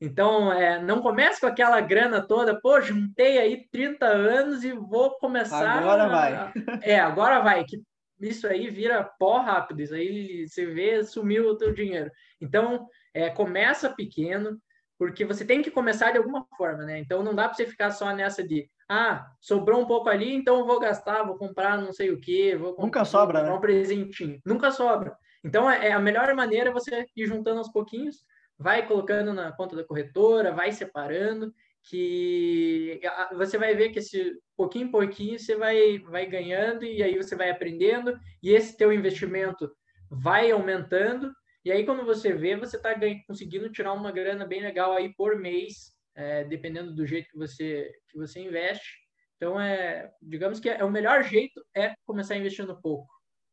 Então, 0.00 0.52
é, 0.52 0.80
não 0.80 1.02
comece 1.02 1.40
com 1.40 1.46
aquela 1.46 1.80
grana 1.80 2.24
toda, 2.24 2.60
pô, 2.60 2.80
juntei 2.80 3.38
aí 3.38 3.68
30 3.70 4.06
anos 4.06 4.62
e 4.62 4.72
vou 4.72 5.18
começar. 5.18 5.78
Agora 5.78 6.08
vai. 6.08 6.52
É, 6.82 7.00
agora 7.00 7.40
vai. 7.40 7.64
Que 7.64 7.82
isso 8.20 8.46
aí 8.46 8.70
vira 8.70 9.02
pó 9.02 9.40
rápido, 9.40 9.80
isso 9.80 9.94
aí 9.94 10.46
você 10.46 10.66
vê, 10.66 11.02
sumiu 11.04 11.48
o 11.48 11.56
teu 11.56 11.72
dinheiro. 11.72 12.10
Então, 12.40 12.86
é, 13.12 13.28
começa 13.28 13.90
pequeno, 13.90 14.60
porque 14.96 15.24
você 15.24 15.44
tem 15.44 15.62
que 15.62 15.70
começar 15.70 16.12
de 16.12 16.18
alguma 16.18 16.46
forma, 16.56 16.84
né? 16.84 16.98
Então, 16.98 17.22
não 17.22 17.34
dá 17.34 17.48
para 17.48 17.54
você 17.54 17.66
ficar 17.66 17.90
só 17.90 18.14
nessa 18.14 18.46
de, 18.46 18.70
ah, 18.88 19.30
sobrou 19.40 19.80
um 19.80 19.86
pouco 19.86 20.08
ali, 20.08 20.34
então 20.34 20.60
eu 20.60 20.66
vou 20.66 20.80
gastar, 20.80 21.22
vou 21.22 21.36
comprar 21.36 21.80
não 21.80 21.92
sei 21.92 22.10
o 22.10 22.20
quê, 22.20 22.56
vou 22.56 22.70
comprar, 22.70 22.84
Nunca 22.84 23.04
sobra, 23.04 23.42
né? 23.42 23.52
um 23.52 23.60
presentinho. 23.60 24.40
Nunca 24.46 24.70
sobra. 24.70 25.16
Então, 25.44 25.70
é, 25.70 25.88
é 25.88 25.92
a 25.92 25.98
melhor 25.98 26.34
maneira 26.34 26.70
é 26.70 26.72
você 26.72 27.06
ir 27.14 27.26
juntando 27.26 27.58
aos 27.58 27.70
pouquinhos, 27.70 28.24
vai 28.58 28.86
colocando 28.86 29.32
na 29.32 29.52
conta 29.52 29.76
da 29.76 29.84
corretora, 29.84 30.52
vai 30.52 30.72
separando, 30.72 31.52
que 31.88 33.00
você 33.36 33.56
vai 33.56 33.74
ver 33.74 33.90
que 33.90 33.98
esse 33.98 34.38
pouquinho 34.56 34.88
em 34.88 34.90
pouquinho 34.90 35.38
você 35.38 35.56
vai, 35.56 35.98
vai 36.00 36.26
ganhando 36.26 36.84
e 36.84 37.02
aí 37.02 37.16
você 37.16 37.34
vai 37.34 37.50
aprendendo 37.50 38.18
e 38.42 38.50
esse 38.50 38.76
teu 38.76 38.92
investimento 38.92 39.70
vai 40.10 40.50
aumentando 40.50 41.32
e 41.64 41.72
aí 41.72 41.84
quando 41.84 42.04
você 42.04 42.32
vê 42.32 42.56
você 42.56 42.76
está 42.76 42.94
conseguindo 43.26 43.70
tirar 43.70 43.92
uma 43.92 44.12
grana 44.12 44.44
bem 44.46 44.60
legal 44.60 44.92
aí 44.92 45.14
por 45.14 45.36
mês 45.36 45.92
é, 46.18 46.44
dependendo 46.44 46.94
do 46.94 47.06
jeito 47.06 47.30
que 47.30 47.38
você 47.38 47.92
que 48.08 48.18
você 48.18 48.40
investe 48.40 48.98
então 49.36 49.58
é 49.60 50.12
digamos 50.20 50.58
que 50.60 50.68
é, 50.68 50.84
o 50.84 50.90
melhor 50.90 51.22
jeito 51.22 51.64
é 51.74 51.94
começar 52.04 52.36
investindo 52.36 52.80
pouco 52.80 53.08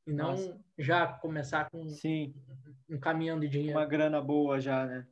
e 0.08 0.12
não 0.12 0.32
Nossa. 0.32 0.60
já 0.78 1.08
começar 1.08 1.70
com 1.70 1.88
Sim. 1.88 2.34
um 2.90 3.00
caminhão 3.00 3.40
de 3.40 3.48
dinheiro 3.48 3.78
uma 3.78 3.86
grana 3.86 4.22
boa 4.22 4.60
já 4.60 4.86
né 4.86 5.08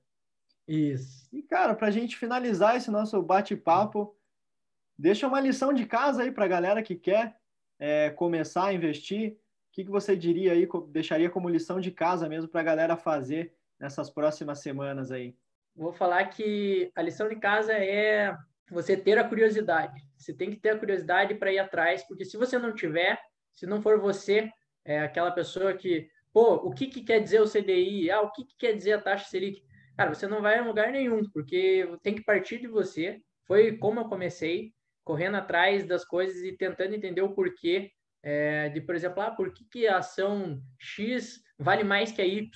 isso. 0.68 1.28
E, 1.32 1.42
cara, 1.42 1.76
para 1.76 1.88
a 1.88 1.92
gente 1.92 2.18
finalizar 2.18 2.76
esse 2.76 2.90
nosso 2.90 3.22
bate-papo, 3.22 4.16
deixa 4.98 5.28
uma 5.28 5.40
lição 5.40 5.74
de 5.74 5.86
casa 5.86 6.24
aí 6.24 6.32
para 6.32 6.46
a 6.46 6.50
galera 6.50 6.84
que 6.84 6.96
quer 6.96 7.38
é, 7.80 8.10
começar 8.12 8.66
a 8.66 8.74
investir. 8.74 9.32
O 9.34 9.38
que, 9.74 9.84
que 9.84 9.92
você 9.92 10.16
diria 10.16 10.54
aí, 10.54 10.68
deixaria 10.90 11.30
como 11.30 11.50
lição 11.50 11.80
de 11.80 11.92
casa 11.92 12.30
mesmo 12.30 12.48
para 12.48 12.62
a 12.62 12.64
galera 12.64 12.96
fazer 12.96 13.54
nessas 13.80 14.10
próximas 14.10 14.60
semanas 14.60 15.12
aí? 15.12 15.36
Vou 15.76 15.92
falar 15.92 16.26
que 16.26 16.92
a 16.96 17.02
lição 17.02 17.28
de 17.28 17.36
casa 17.36 17.74
é 17.74 18.36
você 18.70 18.96
ter 18.96 19.18
a 19.18 19.28
curiosidade. 19.28 20.02
Você 20.18 20.34
tem 20.34 20.50
que 20.50 20.58
ter 20.58 20.70
a 20.70 20.80
curiosidade 20.80 21.36
para 21.36 21.52
ir 21.52 21.60
atrás, 21.60 22.04
porque 22.08 22.26
se 22.26 22.38
você 22.38 22.58
não 22.58 22.74
tiver, 22.74 23.20
se 23.54 23.66
não 23.66 23.82
for 23.82 24.00
você, 24.00 24.50
é 24.86 25.00
aquela 25.00 25.32
pessoa 25.32 25.74
que, 25.74 26.08
pô, 26.32 26.56
o 26.56 26.72
que, 26.72 26.88
que 26.88 27.02
quer 27.02 27.20
dizer 27.20 27.42
o 27.42 27.50
CDI? 27.50 28.12
Ah, 28.12 28.22
o 28.22 28.32
que, 28.32 28.46
que 28.46 28.56
quer 28.58 28.74
dizer 28.74 28.94
a 28.94 29.02
taxa 29.02 29.30
Selic? 29.30 29.64
cara, 29.96 30.14
você 30.14 30.28
não 30.28 30.42
vai 30.42 30.58
a 30.58 30.66
lugar 30.66 30.92
nenhum, 30.92 31.24
porque 31.30 31.88
tem 32.02 32.16
que 32.16 32.24
partir 32.24 32.60
de 32.60 32.68
você. 32.68 33.22
Foi 33.46 33.78
como 33.78 34.00
eu 34.00 34.06
comecei, 34.06 34.74
correndo 35.04 35.36
atrás 35.38 35.86
das 35.86 36.06
coisas 36.06 36.42
e 36.42 36.56
tentando 36.56 36.96
entender 36.96 37.22
o 37.22 37.34
porquê 37.34 37.92
é, 38.24 38.70
de, 38.70 38.80
por 38.82 38.96
exemplo, 38.96 39.22
ah, 39.22 39.32
por 39.32 39.54
que, 39.54 39.66
que 39.66 39.88
a 39.88 39.98
ação 39.98 40.62
X 40.80 41.42
vale 41.60 41.84
mais 41.84 42.12
que 42.12 42.22
a 42.22 42.26
Y? 42.26 42.50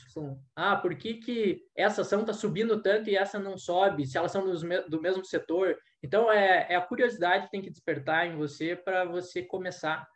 Ah, 0.56 0.77
por 0.77 0.95
que, 0.95 1.15
que 1.15 1.62
essa 1.75 2.01
ação 2.01 2.21
está 2.21 2.32
subindo 2.34 2.82
tanto 2.82 3.10
e 3.10 3.17
essa 3.17 3.38
não 3.38 3.58
sobe, 3.58 4.06
se 4.06 4.17
elas 4.17 4.32
são 4.32 4.45
do 4.89 5.01
mesmo 5.01 5.25
setor? 5.25 5.75
Então, 6.01 6.32
é, 6.32 6.67
é 6.69 6.75
a 6.75 6.82
curiosidade 6.82 7.45
que 7.45 7.51
tem 7.51 7.62
que 7.62 7.69
despertar 7.69 8.27
em 8.27 8.38
você 8.38 8.75
para 8.75 9.03
você 9.03 9.43
começar. 9.43 10.08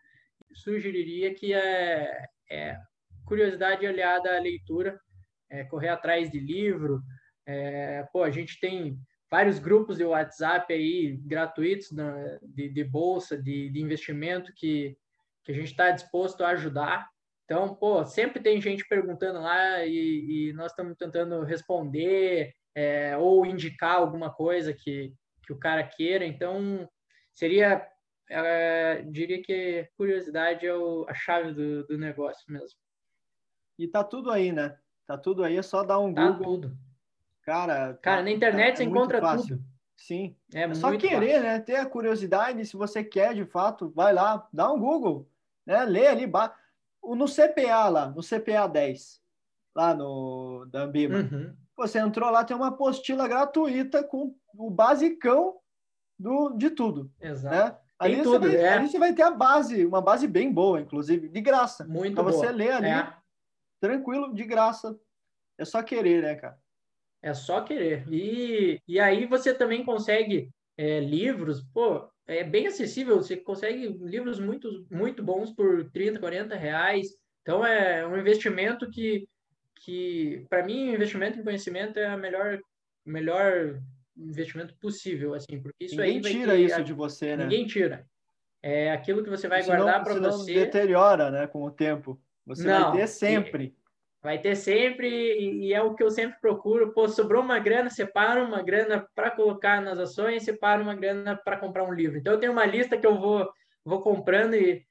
Sugeriria 0.54 1.34
que 1.34 1.54
é, 1.54 2.26
é 2.50 2.78
curiosidade 3.26 3.86
aliada 3.86 4.36
à 4.36 4.40
leitura 4.40 4.98
é, 5.52 5.66
correr 5.66 5.90
atrás 5.90 6.32
de 6.32 6.40
livro. 6.40 7.02
É, 7.46 8.04
pô, 8.14 8.24
a 8.24 8.32
gente 8.32 8.60
tem 8.60 8.98
vários 9.30 9.60
grupos 9.60 9.98
de 9.98 10.06
WhatsApp 10.06 10.74
aí 10.74 11.18
gratuitos 11.26 11.92
na, 11.92 12.40
de, 12.42 12.70
de, 12.70 12.84
bolsa, 12.84 13.38
de, 13.38 13.70
de 13.70 13.82
investimento 13.82 14.52
que, 14.56 14.98
que 15.44 15.52
a 15.52 15.56
gente 15.56 15.72
está 15.72 15.92
disposto 15.92 16.44
a 16.44 16.50
ajudar. 16.50 17.10
Então, 17.46 17.76
pô, 17.76 18.06
sempre 18.06 18.42
tem 18.42 18.62
gente 18.62 18.88
perguntando 18.88 19.40
lá 19.42 19.86
e, 19.86 20.50
e 20.50 20.54
nós 20.54 20.72
estamos 20.72 20.96
tentando 20.98 21.44
responder 21.44 22.54
é, 22.76 23.18
ou 23.18 23.46
indicar 23.46 23.98
alguma 23.98 24.32
coisa 24.34 24.74
que, 24.74 25.14
que 25.46 25.52
o 25.52 25.60
cara 25.60 25.84
queira. 25.84 26.26
Então, 26.26 26.88
seria 27.34 27.86
é, 28.30 29.02
diria 29.10 29.42
que 29.42 29.90
curiosidade 29.98 30.66
é 30.66 30.74
o, 30.74 31.06
a 31.10 31.14
chave 31.14 31.52
do, 31.54 31.86
do 31.86 31.98
negócio 31.98 32.44
mesmo. 32.48 32.80
E 33.78 33.88
tá 33.88 34.04
tudo 34.04 34.32
aí, 34.32 34.52
né? 34.52 34.78
Tá 35.06 35.18
tudo 35.18 35.44
aí, 35.44 35.58
é 35.58 35.62
só 35.62 35.84
dar 35.84 36.00
um 36.00 36.14
tá 36.14 36.30
Google. 36.30 36.44
Tudo. 36.62 36.78
Cara, 37.44 37.98
Cara, 38.02 38.18
tá, 38.18 38.24
na 38.24 38.32
internet 38.32 38.74
é, 38.74 38.76
você 38.78 38.84
é 38.84 38.86
encontra 38.86 39.20
fácil. 39.20 39.58
tudo. 39.58 39.66
Sim. 39.98 40.36
É, 40.54 40.62
É 40.64 40.74
só 40.74 40.96
querer, 40.98 41.34
fácil. 41.34 41.44
né? 41.44 41.60
Ter 41.60 41.76
a 41.76 41.86
curiosidade, 41.86 42.66
se 42.66 42.78
você 42.78 43.04
quer 43.04 43.34
de 43.34 43.46
fato, 43.46 43.90
vai 43.90 44.14
lá, 44.14 44.48
dá 44.54 44.72
um 44.72 44.80
Google, 44.80 45.30
né? 45.66 45.84
Lê 45.86 46.08
ali, 46.08 46.28
ba- 46.28 46.56
no 47.04 47.28
CPA 47.28 47.90
lá, 47.90 48.10
no 48.10 48.22
CPA 48.22 48.68
10, 48.68 49.22
lá 49.76 49.94
no 49.94 50.66
da 50.72 50.84
Ambima. 50.84 51.20
Uhum. 51.20 51.56
Você 51.78 52.00
entrou 52.00 52.30
lá, 52.30 52.44
tem 52.44 52.56
uma 52.56 52.68
apostila 52.68 53.28
gratuita 53.28 54.04
com 54.04 54.36
o 54.56 54.70
basicão 54.70 55.58
do, 56.20 56.52
de 56.52 56.70
tudo, 56.70 57.12
Exato. 57.20 57.56
né? 57.56 57.78
Ali, 57.98 58.16
Tem 58.16 58.24
você 58.24 58.32
tudo, 58.40 58.48
vai, 58.48 58.56
é. 58.58 58.70
ali 58.74 58.88
você 58.90 59.00
vai 59.00 59.14
ter 59.14 59.22
a 59.24 59.32
base, 59.32 59.86
uma 59.86 60.02
base 60.02 60.28
bem 60.28 60.52
boa, 60.52 60.80
inclusive, 60.82 61.28
de 61.30 61.42
graça. 61.42 61.86
Muito 61.86 62.16
Pra 62.16 62.24
boa. 62.24 62.34
você 62.34 62.52
ler 62.52 62.72
ali, 62.72 62.88
É. 62.88 63.14
tranquilo, 63.80 64.34
de 64.34 64.44
graça. 64.44 65.00
É 65.58 65.66
só 65.66 65.82
querer, 65.84 66.24
né, 66.24 66.36
cara? 66.36 66.58
É 67.22 67.34
só 67.34 67.62
querer. 67.62 68.08
E, 68.12 68.82
e 68.88 69.00
aí 69.00 69.28
você 69.28 69.54
também 69.54 69.86
consegue 69.86 70.50
é, 70.78 71.00
livros, 71.00 71.62
pô, 71.62 72.10
é 72.40 72.44
bem 72.44 72.68
acessível, 72.68 73.18
você 73.18 73.38
consegue 73.38 73.88
livros 73.88 74.40
muito, 74.40 74.86
muito 74.90 75.24
bons 75.24 75.54
por 75.54 75.90
30, 75.92 76.20
40 76.20 76.56
reais. 76.56 77.08
Então 77.42 77.66
é 77.66 78.06
um 78.08 78.18
investimento 78.18 78.90
que, 78.90 79.28
que 79.84 80.46
para 80.50 80.64
mim, 80.64 80.90
o 80.92 80.96
investimento 80.96 81.40
em 81.40 81.44
conhecimento 81.44 82.00
é 82.00 82.08
a 82.08 82.18
melhor, 82.18 82.60
melhor 83.06 83.82
investimento 84.16 84.76
possível, 84.78 85.34
assim, 85.34 85.62
porque 85.62 85.86
isso 85.86 85.96
Ninguém 85.96 86.16
aí 86.16 86.22
vai 86.22 86.32
tira 86.32 86.54
ter- 86.54 86.62
isso 86.62 86.84
de 86.84 86.94
você, 86.94 87.36
né? 87.36 87.44
Ninguém 87.44 87.66
tira. 87.66 88.06
É 88.64 88.92
aquilo 88.92 89.24
que 89.24 89.30
você 89.30 89.48
vai 89.48 89.64
guardar 89.66 90.04
para 90.04 90.20
você. 90.20 90.54
deteriora, 90.54 91.32
né, 91.32 91.48
com 91.48 91.64
o 91.64 91.72
tempo. 91.72 92.22
Você 92.46 92.68
Não, 92.68 92.92
vai 92.92 93.02
ter 93.02 93.08
sempre. 93.08 93.76
Vai 94.24 94.38
ter 94.40 94.56
sempre, 94.56 95.08
e 95.10 95.68
e 95.70 95.74
é 95.74 95.82
o 95.82 95.96
que 95.96 96.04
eu 96.04 96.12
sempre 96.12 96.40
procuro. 96.40 96.94
Pô, 96.94 97.08
sobrou 97.08 97.42
uma 97.42 97.58
grana, 97.60 97.90
separa 97.90 98.44
uma 98.44 98.62
grana 98.62 99.06
para 99.16 99.32
colocar 99.32 99.82
nas 99.82 99.98
ações, 99.98 100.44
separa 100.44 100.82
uma 100.82 100.94
grana 100.96 101.36
para 101.36 101.58
comprar 101.58 101.84
um 101.84 101.94
livro. 101.94 102.18
Então, 102.18 102.34
eu 102.34 102.40
tenho 102.40 102.52
uma 102.52 102.66
lista 102.66 102.98
que 102.98 103.08
eu 103.08 103.18
vou, 103.20 103.50
vou 103.84 104.02
comprando 104.02 104.54
e 104.54 104.84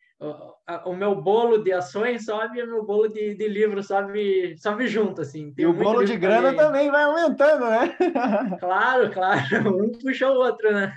a- 0.67 0.83
o 0.89 0.95
meu 0.95 1.15
bolo 1.15 1.63
de 1.63 1.73
ações 1.73 2.25
sobe 2.27 2.59
e 2.59 2.63
o 2.63 2.67
meu 2.67 2.85
bolo 2.85 3.09
de, 3.09 3.35
de 3.35 3.49
livro 3.49 3.83
sobe, 3.83 4.55
sobe 4.59 4.87
junto, 4.89 5.23
assim. 5.23 5.49
E 5.49 5.55
Tenho 5.55 5.71
o 5.71 5.75
bolo 5.75 6.05
de 6.05 6.17
grana 6.17 6.51
ler. 6.51 6.57
também 6.57 6.91
vai 6.91 7.05
aumentando, 7.05 7.65
né? 7.71 7.97
Claro, 8.61 9.11
claro. 9.13 9.41
Um 9.81 9.93
puxa 9.93 10.29
o 10.29 10.35
outro, 10.35 10.73
né? 10.73 10.93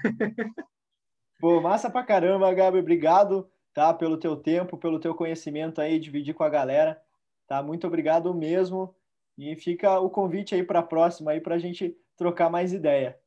Pô, 1.40 1.62
massa 1.62 1.90
pra 1.90 2.04
caramba, 2.04 2.54
Gabi. 2.54 2.80
Obrigado, 2.80 3.50
tá? 3.74 3.94
Pelo 3.94 4.18
teu 4.18 4.36
tempo, 4.36 4.78
pelo 4.78 5.00
teu 5.00 5.14
conhecimento 5.14 5.80
aí, 5.82 6.00
dividir 6.00 6.34
com 6.34 6.44
a 6.44 6.50
galera. 6.50 7.00
Tá? 7.48 7.62
Muito 7.62 7.88
obrigado 7.88 8.34
mesmo. 8.34 8.96
E 9.38 9.56
fica 9.56 10.00
o 10.00 10.10
convite 10.10 10.54
aí 10.54 10.64
para 10.64 10.80
a 10.80 10.84
próxima 10.84 11.32
aí 11.32 11.42
para 11.42 11.56
a 11.56 11.60
gente 11.60 11.96
trocar 12.16 12.50
mais 12.50 12.74
ideia. 12.74 13.18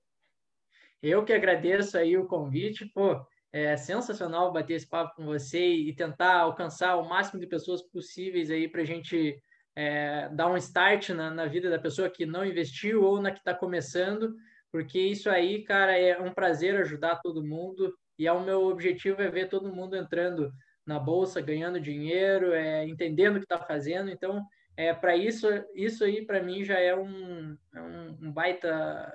Eu 1.03 1.25
que 1.25 1.33
agradeço 1.33 1.99
aí 1.99 2.17
o 2.17 2.27
convite, 2.27 2.87
pô, 2.87 3.21
é 3.53 3.77
sensacional 3.77 4.53
bater 4.53 4.75
esse 4.75 4.89
papo 4.89 5.17
com 5.17 5.25
você 5.25 5.67
e 5.67 5.95
tentar 5.95 6.41
alcançar 6.41 6.97
o 6.97 7.09
máximo 7.09 7.41
de 7.41 7.47
pessoas 7.47 7.83
possíveis 7.83 8.51
aí 8.51 8.69
para 8.69 8.83
a 8.83 8.85
gente 8.85 9.41
é, 9.75 10.29
dar 10.31 10.49
um 10.49 10.57
start 10.57 11.11
na, 11.11 11.31
na 11.31 11.47
vida 11.47 11.69
da 11.69 11.79
pessoa 11.79 12.11
que 12.11 12.25
não 12.25 12.45
investiu 12.45 13.03
ou 13.03 13.21
na 13.21 13.31
que 13.31 13.39
está 13.39 13.55
começando, 13.55 14.35
porque 14.73 14.99
isso 14.99 15.29
aí, 15.31 15.63
cara, 15.63 15.97
é 15.99 16.21
um 16.21 16.33
prazer 16.33 16.77
ajudar 16.77 17.21
todo 17.23 17.45
mundo 17.45 17.95
e 18.19 18.27
é 18.27 18.33
o 18.33 18.45
meu 18.45 18.67
objetivo 18.67 19.21
é 19.21 19.31
ver 19.31 19.49
todo 19.49 19.73
mundo 19.73 19.97
entrando 19.97 20.51
na 20.87 20.99
bolsa, 20.99 21.41
ganhando 21.41 21.81
dinheiro, 21.81 22.53
é, 22.53 22.87
entendendo 22.87 23.37
o 23.37 23.39
que 23.39 23.45
está 23.45 23.59
fazendo, 23.59 24.11
então 24.11 24.45
é 24.77 24.93
para 24.95 25.17
isso 25.17 25.47
isso 25.75 26.05
aí 26.05 26.25
para 26.25 26.43
mim 26.43 26.63
já 26.63 26.79
é 26.79 26.95
um, 26.95 27.57
é 27.75 27.81
um, 27.81 28.19
um 28.23 28.33
baita 28.33 29.13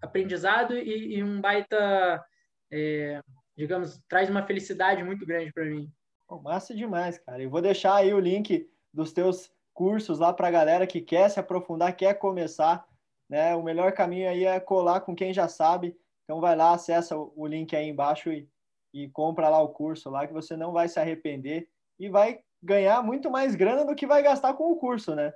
aprendizado 0.00 0.76
e, 0.76 1.16
e 1.16 1.22
um 1.22 1.40
baita, 1.40 2.22
é, 2.70 3.20
digamos, 3.56 4.00
traz 4.08 4.28
uma 4.28 4.44
felicidade 4.44 5.02
muito 5.02 5.26
grande 5.26 5.52
para 5.52 5.64
mim. 5.64 5.90
Pô, 6.26 6.40
massa 6.40 6.74
demais, 6.74 7.18
cara. 7.18 7.42
Eu 7.42 7.50
vou 7.50 7.60
deixar 7.60 7.96
aí 7.96 8.12
o 8.12 8.20
link 8.20 8.68
dos 8.92 9.12
teus 9.12 9.50
cursos 9.72 10.18
lá 10.18 10.32
para 10.32 10.48
a 10.48 10.50
galera 10.50 10.86
que 10.86 11.00
quer 11.00 11.28
se 11.30 11.40
aprofundar, 11.40 11.96
quer 11.96 12.14
começar. 12.14 12.86
Né? 13.28 13.54
O 13.54 13.62
melhor 13.62 13.92
caminho 13.92 14.28
aí 14.28 14.44
é 14.44 14.60
colar 14.60 15.00
com 15.00 15.14
quem 15.14 15.32
já 15.32 15.48
sabe. 15.48 15.96
Então 16.24 16.40
vai 16.40 16.56
lá, 16.56 16.74
acessa 16.74 17.16
o 17.16 17.46
link 17.46 17.74
aí 17.74 17.88
embaixo 17.88 18.30
e, 18.32 18.48
e 18.92 19.08
compra 19.08 19.48
lá 19.48 19.60
o 19.60 19.70
curso 19.70 20.10
lá 20.10 20.26
que 20.26 20.32
você 20.32 20.56
não 20.56 20.72
vai 20.72 20.88
se 20.88 21.00
arrepender 21.00 21.68
e 21.98 22.08
vai 22.08 22.40
ganhar 22.62 23.02
muito 23.02 23.30
mais 23.30 23.54
grana 23.54 23.84
do 23.84 23.94
que 23.94 24.06
vai 24.06 24.22
gastar 24.22 24.54
com 24.54 24.70
o 24.70 24.76
curso, 24.76 25.14
né? 25.14 25.32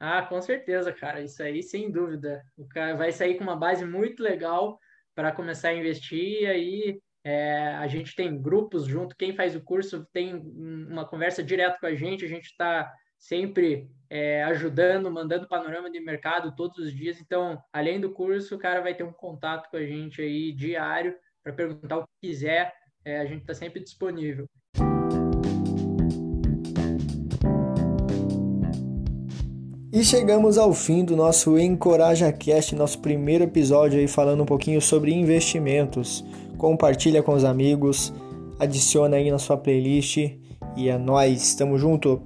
Ah, 0.00 0.22
com 0.22 0.40
certeza, 0.40 0.92
cara. 0.92 1.20
Isso 1.20 1.42
aí, 1.42 1.62
sem 1.62 1.90
dúvida. 1.90 2.44
O 2.56 2.66
cara 2.68 2.94
vai 2.96 3.10
sair 3.10 3.36
com 3.36 3.44
uma 3.44 3.56
base 3.56 3.84
muito 3.84 4.22
legal 4.22 4.78
para 5.14 5.32
começar 5.32 5.70
a 5.70 5.74
investir. 5.74 6.42
E 6.42 6.46
aí 6.46 7.02
é, 7.24 7.74
a 7.74 7.86
gente 7.88 8.14
tem 8.14 8.40
grupos 8.40 8.84
junto. 8.84 9.16
Quem 9.16 9.34
faz 9.34 9.56
o 9.56 9.60
curso 9.60 10.06
tem 10.12 10.36
uma 10.36 11.04
conversa 11.04 11.42
direto 11.42 11.80
com 11.80 11.86
a 11.86 11.94
gente. 11.94 12.24
A 12.24 12.28
gente 12.28 12.46
está 12.46 12.92
sempre 13.18 13.90
é, 14.08 14.44
ajudando, 14.44 15.10
mandando 15.10 15.48
panorama 15.48 15.90
de 15.90 15.98
mercado 15.98 16.54
todos 16.54 16.78
os 16.78 16.92
dias. 16.94 17.20
Então, 17.20 17.60
além 17.72 18.00
do 18.00 18.12
curso, 18.12 18.54
o 18.54 18.58
cara 18.58 18.80
vai 18.80 18.94
ter 18.94 19.02
um 19.02 19.12
contato 19.12 19.68
com 19.68 19.76
a 19.76 19.84
gente 19.84 20.22
aí 20.22 20.52
diário 20.52 21.16
para 21.42 21.52
perguntar 21.52 21.98
o 21.98 22.02
que 22.02 22.28
quiser. 22.28 22.72
É, 23.04 23.20
a 23.20 23.24
gente 23.24 23.40
está 23.40 23.54
sempre 23.54 23.80
disponível. 23.80 24.46
E 29.90 30.04
chegamos 30.04 30.58
ao 30.58 30.72
fim 30.74 31.04
do 31.04 31.16
nosso 31.16 31.58
Encoraja 31.58 32.30
Cast, 32.30 32.74
nosso 32.74 33.00
primeiro 33.00 33.44
episódio 33.44 33.98
aí 33.98 34.06
falando 34.06 34.42
um 34.42 34.46
pouquinho 34.46 34.80
sobre 34.80 35.12
investimentos. 35.12 36.24
Compartilha 36.58 37.22
com 37.22 37.32
os 37.32 37.42
amigos, 37.42 38.12
adiciona 38.60 39.16
aí 39.16 39.30
na 39.30 39.38
sua 39.38 39.56
playlist 39.56 40.18
e 40.76 40.88
é 40.88 40.98
nós, 40.98 41.54
tamo 41.54 41.78
junto. 41.78 42.22